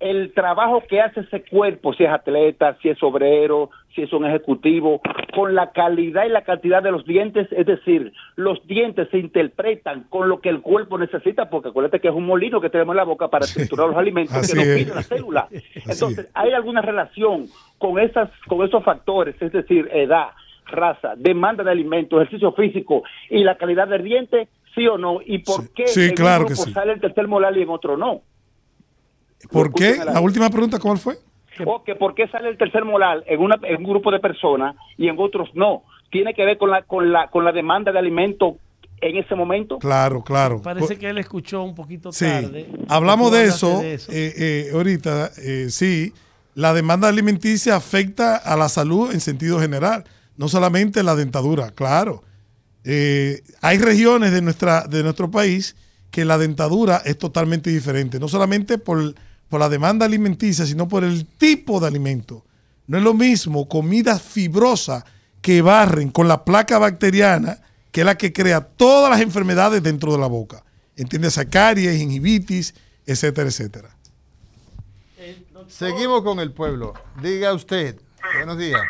[0.00, 4.26] el trabajo que hace ese cuerpo, si es atleta, si es obrero, si es un
[4.26, 5.00] ejecutivo,
[5.34, 10.04] con la calidad y la cantidad de los dientes, es decir, los dientes se interpretan
[10.04, 12.98] con lo que el cuerpo necesita, porque acuérdate que es un molino que tenemos en
[12.98, 15.48] la boca para triturar los alimentos Así que nos pide la célula.
[15.74, 17.46] Entonces, ¿hay alguna relación
[17.78, 20.28] con esas, con esos factores, es decir, edad,
[20.66, 25.20] raza, demanda de alimentos, ejercicio físico y la calidad del diente, sí o no?
[25.24, 27.96] ¿Y por qué sí, en un claro grupo sale el tercer molar y en otro
[27.96, 28.22] no?
[29.52, 29.90] ¿Por qué?
[29.90, 31.14] Escúchame La última pregunta, ¿cuál fue?
[31.66, 34.76] O que por qué sale el tercer molar en, una, en un grupo de personas
[34.96, 35.82] y en otros no.
[36.10, 38.58] Tiene que ver con la, con la, con la demanda de alimento
[39.00, 39.78] en ese momento.
[39.78, 40.62] Claro, claro.
[40.62, 42.66] Parece que él escuchó un poquito Sí, tarde.
[42.88, 45.30] hablamos de eso, eh, eh, ahorita.
[45.38, 46.12] eh, sí,
[46.54, 50.04] la demanda alimenticia afecta a la salud en sentido general,
[50.36, 52.22] no solamente la dentadura, claro.
[52.84, 55.74] Eh, hay regiones de, nuestra, de nuestro país
[56.10, 59.14] que la dentadura es totalmente diferente, no solamente por,
[59.48, 62.44] por la demanda alimenticia, sino por el tipo de alimento.
[62.86, 65.04] No es lo mismo comida fibrosa
[65.40, 67.58] que barren con la placa bacteriana,
[67.92, 70.62] que es la que crea todas las enfermedades dentro de la boca.
[70.96, 71.38] ¿Entiendes?
[71.50, 72.74] Caries, gingivitis,
[73.06, 73.90] etcétera, etcétera.
[75.68, 76.94] Seguimos con el pueblo.
[77.22, 77.98] Diga usted.
[78.36, 78.80] Buenos días.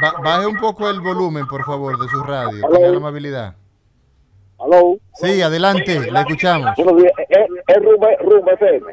[0.00, 2.60] Ba- baje un poco el volumen, por favor, de su radio.
[2.68, 3.56] La amabilidad.
[4.64, 4.96] Aló.
[5.14, 6.70] Sí, adelante, le escuchamos.
[6.76, 7.12] Buenos días.
[7.28, 8.92] ¿Es, es Rumba, FM?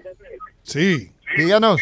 [0.63, 1.11] Sí.
[1.37, 1.79] Díganos.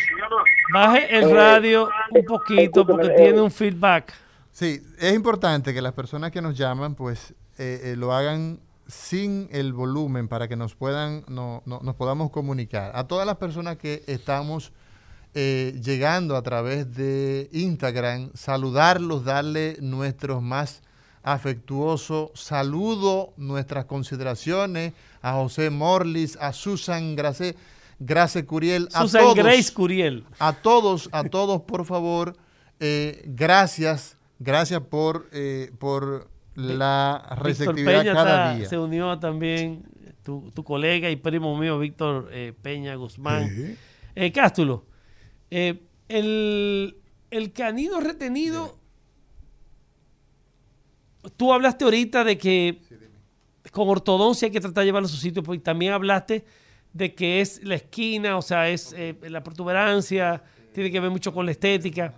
[0.74, 4.14] Baje el Eh, radio un poquito porque tiene eh, un feedback.
[4.52, 9.48] Sí, es importante que las personas que nos llaman, pues, eh, eh, lo hagan sin
[9.52, 12.92] el volumen para que nos puedan, no- no- nos podamos comunicar.
[12.96, 14.74] A todas las personas que estamos
[15.34, 20.82] eh, llegando a través de Instagram, saludarlos, darle nuestros más
[21.34, 27.56] afectuosos saludo, nuestras consideraciones a José Morlis, a Susan Grace,
[28.00, 30.24] Grace Curiel, a Susan todos, Grace Curiel.
[30.40, 32.36] a todos, a todos, por favor,
[32.80, 38.70] eh, gracias, gracias por, eh, por la receptividad Peña cada está- día.
[38.70, 39.84] se unió también
[40.24, 43.50] tu, tu colega y primo mío, Víctor eh, Peña Guzmán.
[43.50, 43.76] Sí.
[44.16, 44.86] Eh, Cástulo,
[45.52, 46.98] eh, el,
[47.32, 48.77] el canino retenido,
[51.36, 52.82] tú hablaste ahorita de que
[53.72, 56.46] con ortodoncia hay que tratar de llevarlo a su sitio, porque también hablaste
[56.94, 60.42] de que es la esquina, o sea, es eh, la protuberancia,
[60.74, 62.14] tiene que ver mucho con la estética.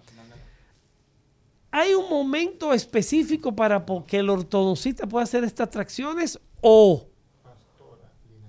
[1.72, 7.08] ¿Hay un momento específico para que el ortodoncista pueda hacer estas tracciones o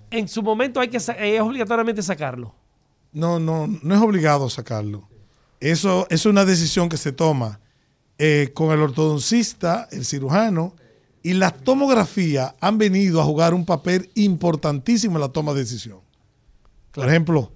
[0.09, 2.53] en su momento hay que sa- es obligatoriamente sacarlo?
[3.13, 5.07] No, no, no es obligado sacarlo.
[5.59, 7.59] Eso es una decisión que se toma
[8.23, 10.75] eh, con el ortodoncista, el cirujano,
[11.23, 15.97] y la tomografía han venido a jugar un papel importantísimo en la toma de decisión.
[16.91, 17.51] Por ejemplo,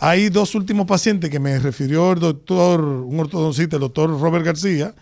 [0.00, 4.94] hay dos últimos pacientes que me refirió el doctor, un ortodoncista, el doctor Robert García,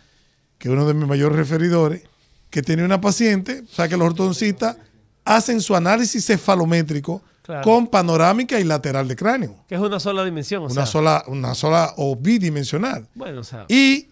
[0.57, 2.03] que es uno de mis mayores referidores,
[2.49, 4.79] que tenía una paciente, o sea que los ortodoncistas
[5.27, 7.63] hacen su análisis cefalométrico Claro.
[7.63, 10.63] con panorámica y lateral de cráneo Que es una sola dimensión.
[10.63, 13.07] o una sea, sola, una sola o bidimensional.
[13.15, 14.09] Bueno, o sea, Y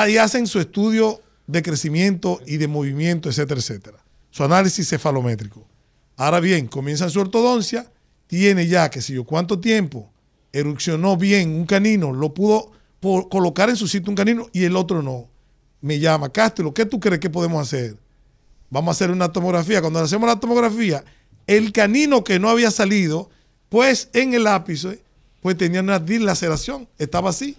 [0.00, 3.98] ahí hacen su estudio de crecimiento y de movimiento, etcétera, etcétera.
[4.30, 5.66] Su análisis cefalométrico.
[6.16, 7.90] Ahora bien, comienzan su ortodoncia,
[8.26, 10.10] tiene ya, que sé yo, cuánto tiempo
[10.52, 12.72] erupcionó bien un canino, lo pudo
[13.28, 15.28] colocar en su sitio un canino y el otro no.
[15.80, 17.96] Me llama, Castro, ¿qué tú crees que podemos hacer?
[18.70, 19.80] Vamos a hacer una tomografía.
[19.80, 21.04] Cuando hacemos la tomografía,
[21.46, 23.28] el canino que no había salido,
[23.68, 25.02] pues en el ápice,
[25.40, 27.56] pues tenía una dilaceración, estaba así.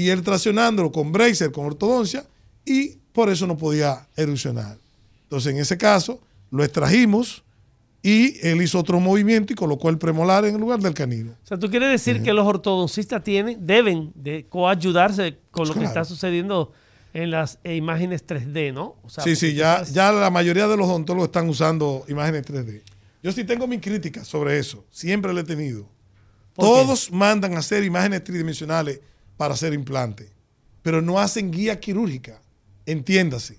[0.00, 2.24] Y él traccionándolo con bracer, con ortodoncia,
[2.64, 4.78] y por eso no podía erupcionar.
[5.24, 6.18] Entonces, en ese caso,
[6.50, 7.44] lo extrajimos
[8.02, 11.32] y él hizo otro movimiento y colocó el premolar en el lugar del canino.
[11.32, 15.84] o sea, tú quieres decir que los ortodoncistas tienen, deben de coayudarse con lo que
[15.84, 16.72] está sucediendo
[17.12, 18.96] en las eh, imágenes 3D, ¿no?
[19.02, 22.80] O sea, sí, sí, ya, ya la mayoría de los odontólogos están usando imágenes 3D.
[23.22, 25.86] Yo sí tengo mi crítica sobre eso, siempre la he tenido.
[26.54, 29.00] Todos mandan a hacer imágenes tridimensionales
[29.40, 30.30] para hacer implantes,
[30.82, 32.42] pero no hacen guía quirúrgica.
[32.84, 33.58] Entiéndase.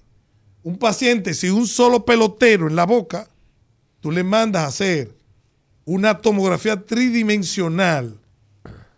[0.62, 3.28] Un paciente, si un solo pelotero en la boca,
[4.00, 5.12] tú le mandas a hacer
[5.84, 8.20] una tomografía tridimensional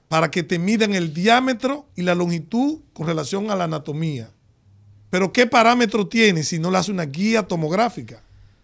[0.10, 4.30] para que te midan el diámetro y la longitud con relación a la anatomía.
[5.10, 8.22] Pero ¿qué parámetro tiene si no le hace una guía tomográfica?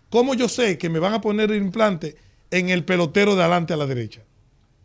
[0.09, 2.17] ¿Cómo yo sé que me van a poner el implante
[2.51, 4.24] en el pelotero de adelante a la derecha?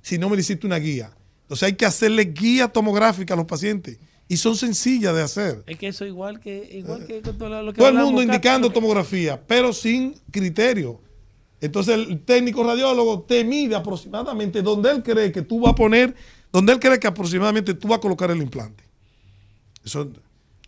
[0.03, 1.11] Si no me hiciste una guía.
[1.55, 3.99] Entonces hay que hacerle guía tomográfica a los pacientes.
[4.27, 5.63] Y son sencillas de hacer.
[5.67, 8.69] Es que eso igual que, igual que con todo lo que Todo el mundo indicando
[8.69, 11.01] que- tomografía, pero sin criterio.
[11.61, 16.15] Entonces el técnico radiólogo te mide aproximadamente donde él cree que tú vas a poner,
[16.53, 18.83] donde él cree que aproximadamente tú vas a colocar el implante.
[19.85, 20.09] Eso,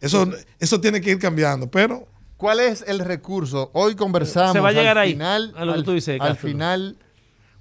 [0.01, 0.31] eso,
[0.61, 2.07] eso tiene que ir cambiando, pero
[2.37, 3.71] ¿Cuál es el recurso?
[3.73, 6.21] Hoy conversamos Se va a llegar al ahí, final, a lo que al- tú dices,
[6.21, 6.53] al Cástulo.
[6.53, 6.99] final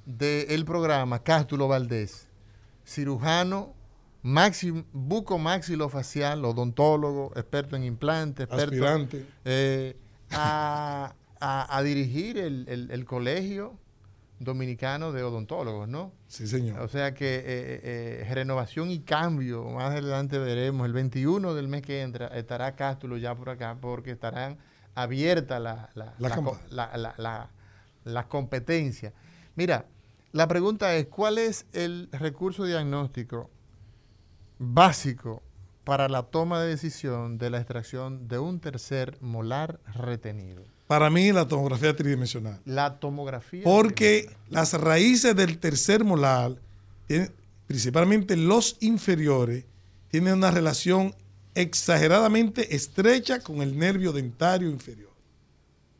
[0.05, 2.24] del programa, Cástulo Valdés,
[2.85, 3.73] cirujano,
[4.21, 9.25] maxi, buco maxilofacial, odontólogo, experto en implantes, experto, Aspirante.
[9.45, 9.97] eh,
[10.31, 13.77] a, a- a dirigir el, el- el colegio
[14.39, 16.11] dominicano de odontólogos, ¿no?
[16.27, 16.79] sí, señor.
[16.81, 21.81] O sea que eh, eh, renovación y cambio, más adelante veremos, el 21 del mes
[21.83, 24.57] que entra estará Cástulo ya por acá porque estarán
[24.93, 26.35] abiertas la, la, La la,
[26.69, 27.49] la- la- la-
[28.03, 29.13] las competencias.
[29.55, 29.85] Mira,
[30.35, 33.49] la pregunta es, ¿cuál es el recurso diagnóstico
[34.59, 35.41] básico
[35.85, 40.61] para la toma de decisión de la extracción de un tercer molar retenido?
[40.87, 42.59] Para mí la tomografía tridimensional.
[42.65, 43.63] La tomografía.
[43.63, 46.57] Porque las raíces del tercer molar,
[47.65, 49.63] principalmente los inferiores,
[50.09, 51.15] tienen una relación
[51.53, 55.13] exageradamente estrecha con el nervio dentario inferior.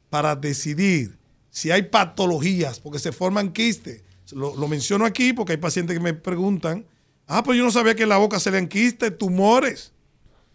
[0.10, 1.18] Para decidir
[1.52, 4.03] si hay patologías, porque se forman quistes.
[4.31, 6.85] Lo, lo menciono aquí porque hay pacientes que me preguntan,
[7.27, 9.91] ah, pues yo no sabía que en la boca se le quistes, tumores.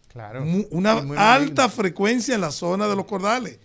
[0.09, 0.45] Claro.
[0.45, 1.69] Mu- una alta maligno.
[1.69, 3.59] frecuencia en la zona de los cordales.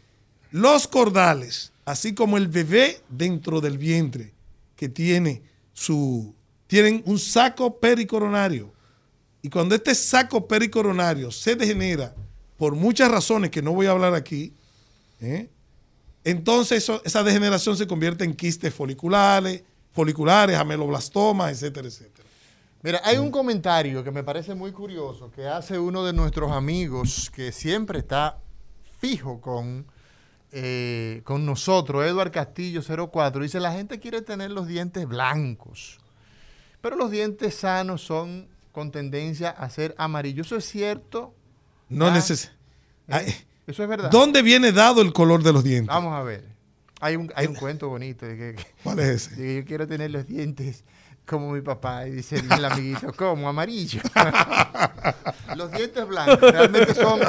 [0.51, 4.33] Los cordales, así como el bebé dentro del vientre,
[4.75, 5.41] que tiene
[5.73, 6.35] su,
[6.67, 8.71] tienen un saco pericoronario.
[9.41, 12.15] Y cuando este saco pericoronario se degenera
[12.57, 14.53] por muchas razones que no voy a hablar aquí,
[15.19, 15.49] ¿eh?
[16.23, 19.63] entonces eso- esa degeneración se convierte en quistes foliculares,
[19.95, 22.27] foliculares, ameloblastomas, etcétera, etcétera.
[22.83, 27.31] Mira, hay un comentario que me parece muy curioso que hace uno de nuestros amigos
[27.33, 28.37] que siempre está
[28.99, 29.87] fijo con,
[30.51, 33.41] eh, con nosotros, Edward Castillo 04.
[33.41, 35.97] Dice, la gente quiere tener los dientes blancos,
[36.81, 40.47] pero los dientes sanos son con tendencia a ser amarillos.
[40.47, 41.33] ¿Eso es cierto?
[41.89, 42.51] No Ah, neces-
[43.07, 43.33] ¿eh?
[43.65, 44.11] Eso es verdad.
[44.11, 45.87] ¿Dónde viene dado el color de los dientes?
[45.87, 46.43] Vamos a ver.
[47.05, 49.29] Hay un, hay un cuento bonito de que, ¿Cuál es ese?
[49.35, 50.83] de que yo quiero tener los dientes
[51.25, 52.07] como mi papá.
[52.07, 53.47] Y dice el amiguito, ¿cómo?
[53.49, 53.99] Amarillo.
[55.55, 57.19] los dientes blancos, ¿realmente son,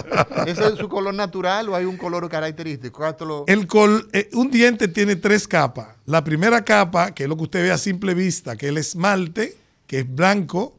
[0.47, 2.99] ese es su color natural o hay un color característico?
[2.99, 5.89] ¿Cuánto lo- El col- eh, un diente tiene tres capas.
[6.07, 8.79] La primera capa, que es lo que usted ve a simple vista, que es el
[8.79, 10.79] esmalte, que es blanco,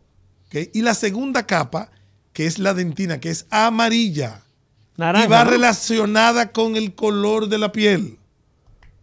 [0.52, 1.90] y la segunda capa,
[2.34, 4.42] que es la dentina, que es amarilla.
[4.96, 5.52] Naranja, y va ¿no?
[5.52, 8.18] relacionada con el color de la piel.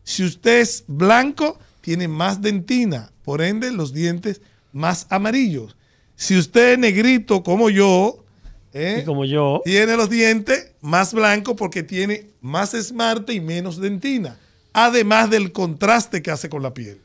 [0.04, 4.40] Si usted es blanco, tiene más dentina, por ende los dientes
[4.72, 5.76] más amarillos.
[6.16, 8.24] Si usted es negrito como yo,
[8.72, 9.00] ¿eh?
[9.02, 9.62] Y como yo.
[9.64, 14.38] tiene los dientes más blancos porque tiene más esmalte y menos dentina,
[14.72, 17.00] además del contraste que hace con la piel.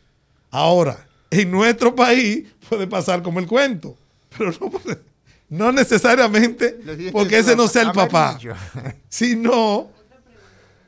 [0.51, 3.95] Ahora, en nuestro país puede pasar como el cuento,
[4.37, 4.71] pero no,
[5.49, 6.79] no necesariamente
[7.11, 8.39] porque ese no sea el papá,
[9.09, 9.89] sino,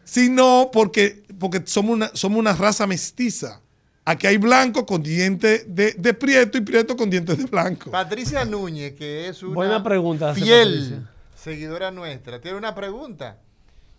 [0.03, 3.59] sino porque, porque somos, una, somos una raza mestiza.
[4.05, 7.91] Aquí hay blanco con dientes de, de prieto y prieto con dientes de blanco.
[7.91, 11.11] Patricia Núñez, que es una Buena pregunta hace fiel Patricia.
[11.35, 13.37] seguidora nuestra, tiene una pregunta.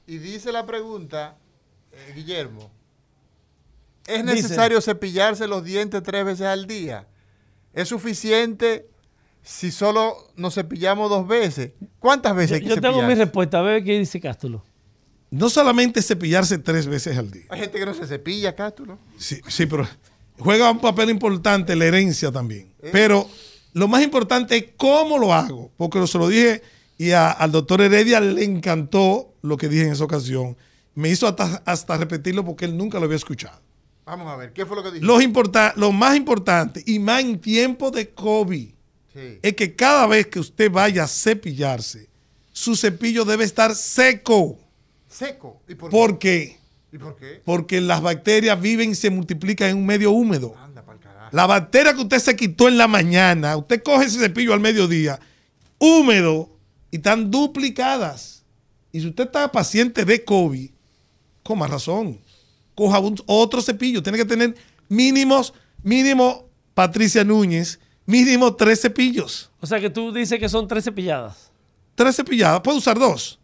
[0.06, 1.36] Y dice la pregunta,
[1.92, 2.70] eh, Guillermo,
[4.06, 7.06] ¿es Dice- necesario cepillarse los dientes tres veces al día?
[7.72, 8.88] ¿Es suficiente
[9.42, 11.70] si solo nos cepillamos dos veces?
[12.00, 13.60] ¿Cuántas veces Yo, hay que yo tengo mi respuesta.
[13.60, 14.64] A ver qué dice Cástulo.
[15.32, 17.44] No solamente cepillarse tres veces al día.
[17.48, 18.98] Hay gente que no se cepilla, Cástulo.
[19.16, 19.88] Sí, sí, pero
[20.38, 22.70] juega un papel importante la herencia también.
[22.92, 23.26] Pero
[23.72, 26.60] lo más importante es cómo lo hago, porque lo, se lo dije
[26.98, 30.54] y a- al doctor Heredia le encantó lo que dije en esa ocasión.
[30.94, 33.58] Me hizo hasta, hasta repetirlo porque él nunca lo había escuchado.
[34.04, 35.06] Vamos a ver, ¿qué fue lo que dijo?
[35.06, 38.68] Lo, importa- lo más importante, y más en tiempo de COVID,
[39.14, 39.38] Sí.
[39.40, 42.08] es que cada vez que usted vaya a cepillarse,
[42.52, 44.58] su cepillo debe estar seco.
[45.12, 45.60] Seco.
[45.68, 46.58] ¿Y por, ¿Por qué?
[46.92, 47.40] ¿Y por qué?
[47.44, 50.54] Porque las bacterias viven y se multiplican en un medio húmedo.
[50.58, 51.28] Anda pa'l carajo.
[51.32, 55.18] La bacteria que usted se quitó en la mañana, usted coge ese cepillo al mediodía,
[55.78, 56.50] húmedo,
[56.90, 58.44] y están duplicadas.
[58.90, 60.70] Y si usted está paciente de COVID,
[61.42, 62.20] con más razón,
[62.74, 64.02] coja un- otro cepillo.
[64.02, 64.54] Tiene que tener
[64.88, 69.50] mínimos, mínimo, Patricia Núñez, mínimo tres cepillos.
[69.60, 71.50] O sea que tú dices que son tres cepilladas.
[71.94, 73.38] Tres cepilladas, puede usar dos.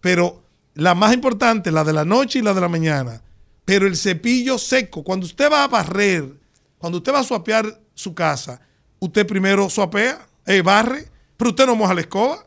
[0.00, 0.41] Pero
[0.74, 3.22] la más importante, la de la noche y la de la mañana.
[3.64, 6.32] Pero el cepillo seco, cuando usted va a barrer,
[6.78, 8.60] cuando usted va a suapear su casa,
[8.98, 12.44] usted primero suapea, eh, barre, pero usted no moja la escoba,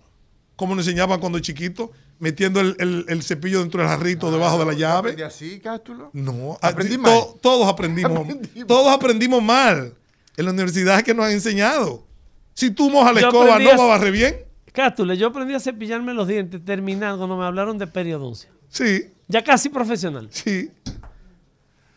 [0.56, 4.66] como nos enseñaban cuando chiquito, metiendo el, el- el cepillo dentro del jarrito debajo de
[4.66, 5.10] la llave.
[5.12, 6.10] ¿Aprendí así, Cástulo?
[6.14, 7.24] No, Aprendí to- mal.
[7.42, 8.68] todos aprendimos, Aprendimos.
[8.68, 9.94] todos aprendimos mal
[10.38, 12.06] en la universidad que nos han enseñado.
[12.54, 14.45] Si tú mojas la Yo escoba, no a- va a barrer bien.
[14.76, 18.50] Cástulo, yo aprendí a cepillarme los dientes terminando cuando me hablaron de periodoncia.
[18.70, 20.28] Sí, Ya casi profesional.
[20.32, 20.70] sí.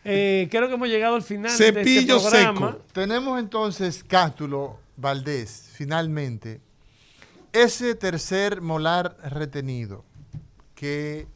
[0.05, 2.71] Eh, creo que hemos llegado al final Cepillo de este programa.
[2.71, 2.83] seco.
[2.93, 6.61] Tenemos entonces, Cástulo Valdés, finalmente,
[7.51, 10.05] ese tercer molar retenido
[10.73, 11.27] que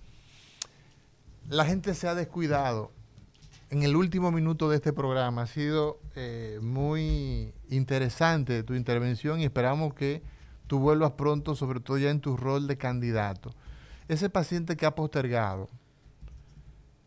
[1.50, 2.92] la gente se ha descuidado
[3.70, 5.42] en el último minuto de este programa.
[5.44, 10.22] Ha sido eh, muy interesante tu intervención y esperamos que
[10.68, 13.54] tú vuelvas pronto, sobre todo ya en tu rol de candidato.
[14.08, 15.70] Ese paciente que ha postergado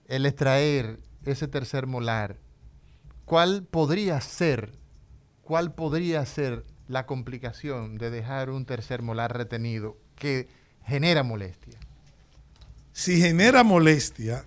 [0.06, 2.38] el extraer ese tercer molar,
[3.24, 4.72] ¿cuál podría ser,
[5.42, 10.48] cuál podría ser la complicación de dejar un tercer molar retenido que
[10.84, 11.78] genera molestia?
[12.92, 14.44] Si genera molestia,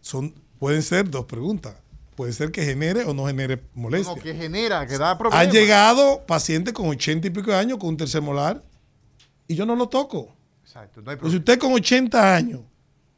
[0.00, 1.74] son, pueden ser dos preguntas.
[2.14, 4.14] Puede ser que genere o no genere molestia.
[4.14, 5.46] No, que genera, que da problemas.
[5.46, 8.62] Han llegado pacientes con 80 y pico de años con un tercer molar
[9.48, 10.34] y yo no lo toco.
[10.62, 11.38] Exacto, no hay Pero si problema.
[11.38, 12.60] usted con 80 años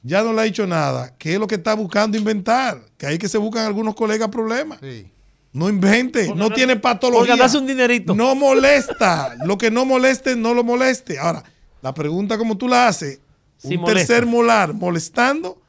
[0.03, 2.81] ya no le ha dicho nada, ¿qué es lo que está buscando inventar?
[2.97, 4.79] Que ahí que se buscan algunos colegas problemas.
[4.81, 5.11] Sí.
[5.53, 7.35] No invente, Por no ganar- tiene patología.
[7.37, 8.15] ganarse un dinerito.
[8.15, 9.35] No molesta.
[9.45, 11.19] Lo que no moleste, no lo moleste.
[11.19, 11.43] Ahora,
[11.81, 13.21] la pregunta como tú la haces,
[13.57, 14.09] Sí un molesta.
[14.09, 15.61] tercer molar molestando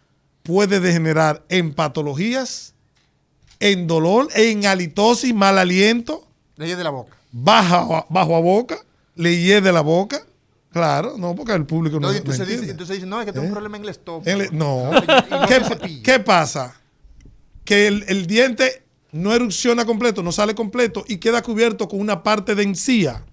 [0.43, 2.73] puede degenerar en patologías,
[3.59, 6.27] en dolor, en halitosis, mal aliento,
[6.57, 7.17] Leyes de la boca.
[7.31, 8.77] baja, bajo a boca,
[9.15, 10.25] le hiede la boca.
[10.71, 13.45] Claro, no, porque el público no, No, entonces, dice, entonces dice, no, es que tengo
[13.45, 13.47] ¿Eh?
[13.47, 14.25] un problema en el estómago.
[14.51, 14.91] No.
[16.03, 16.75] ¿Qué, pasa?
[17.63, 18.83] Que el, el diente
[19.13, 23.23] no erupciona completo, no sale completo y queda cubierto con una parte de encía.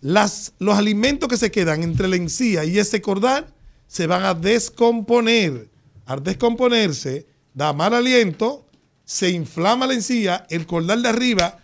[0.00, 3.46] Las, los alimentos que se quedan entre la encía y ese cordal
[3.86, 5.68] se van a descomponer.
[6.06, 8.65] Al descomponerse, da mal aliento,
[9.06, 11.58] se inflama la encía, el cordal de arriba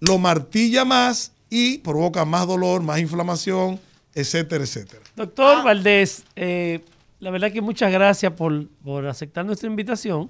[0.00, 3.80] lo martilla más y provoca más dolor, más inflamación,
[4.14, 5.02] etcétera, etcétera.
[5.14, 6.80] Doctor Valdés, eh,
[7.20, 10.28] la verdad que muchas gracias por, por aceptar nuestra invitación.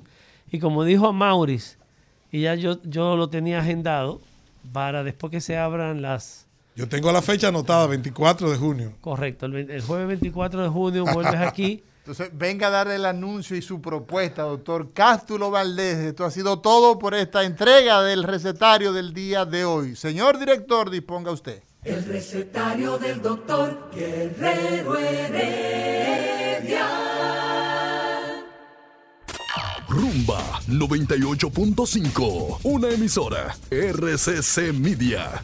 [0.52, 1.78] Y como dijo a Maurice,
[2.30, 4.20] y ya yo, yo lo tenía agendado
[4.72, 6.46] para después que se abran las...
[6.76, 8.92] Yo tengo la fecha anotada, 24 de junio.
[9.00, 11.82] Correcto, el jueves 24 de junio vuelves aquí.
[12.06, 15.96] Entonces, venga a darle el anuncio y su propuesta, doctor Cástulo Valdés.
[15.98, 19.96] Esto ha sido todo por esta entrega del recetario del día de hoy.
[19.96, 21.64] Señor director, disponga usted.
[21.82, 26.86] El recetario del doctor Guerrero Heredia.
[29.88, 35.42] Rumba 98.5, una emisora RCC Media.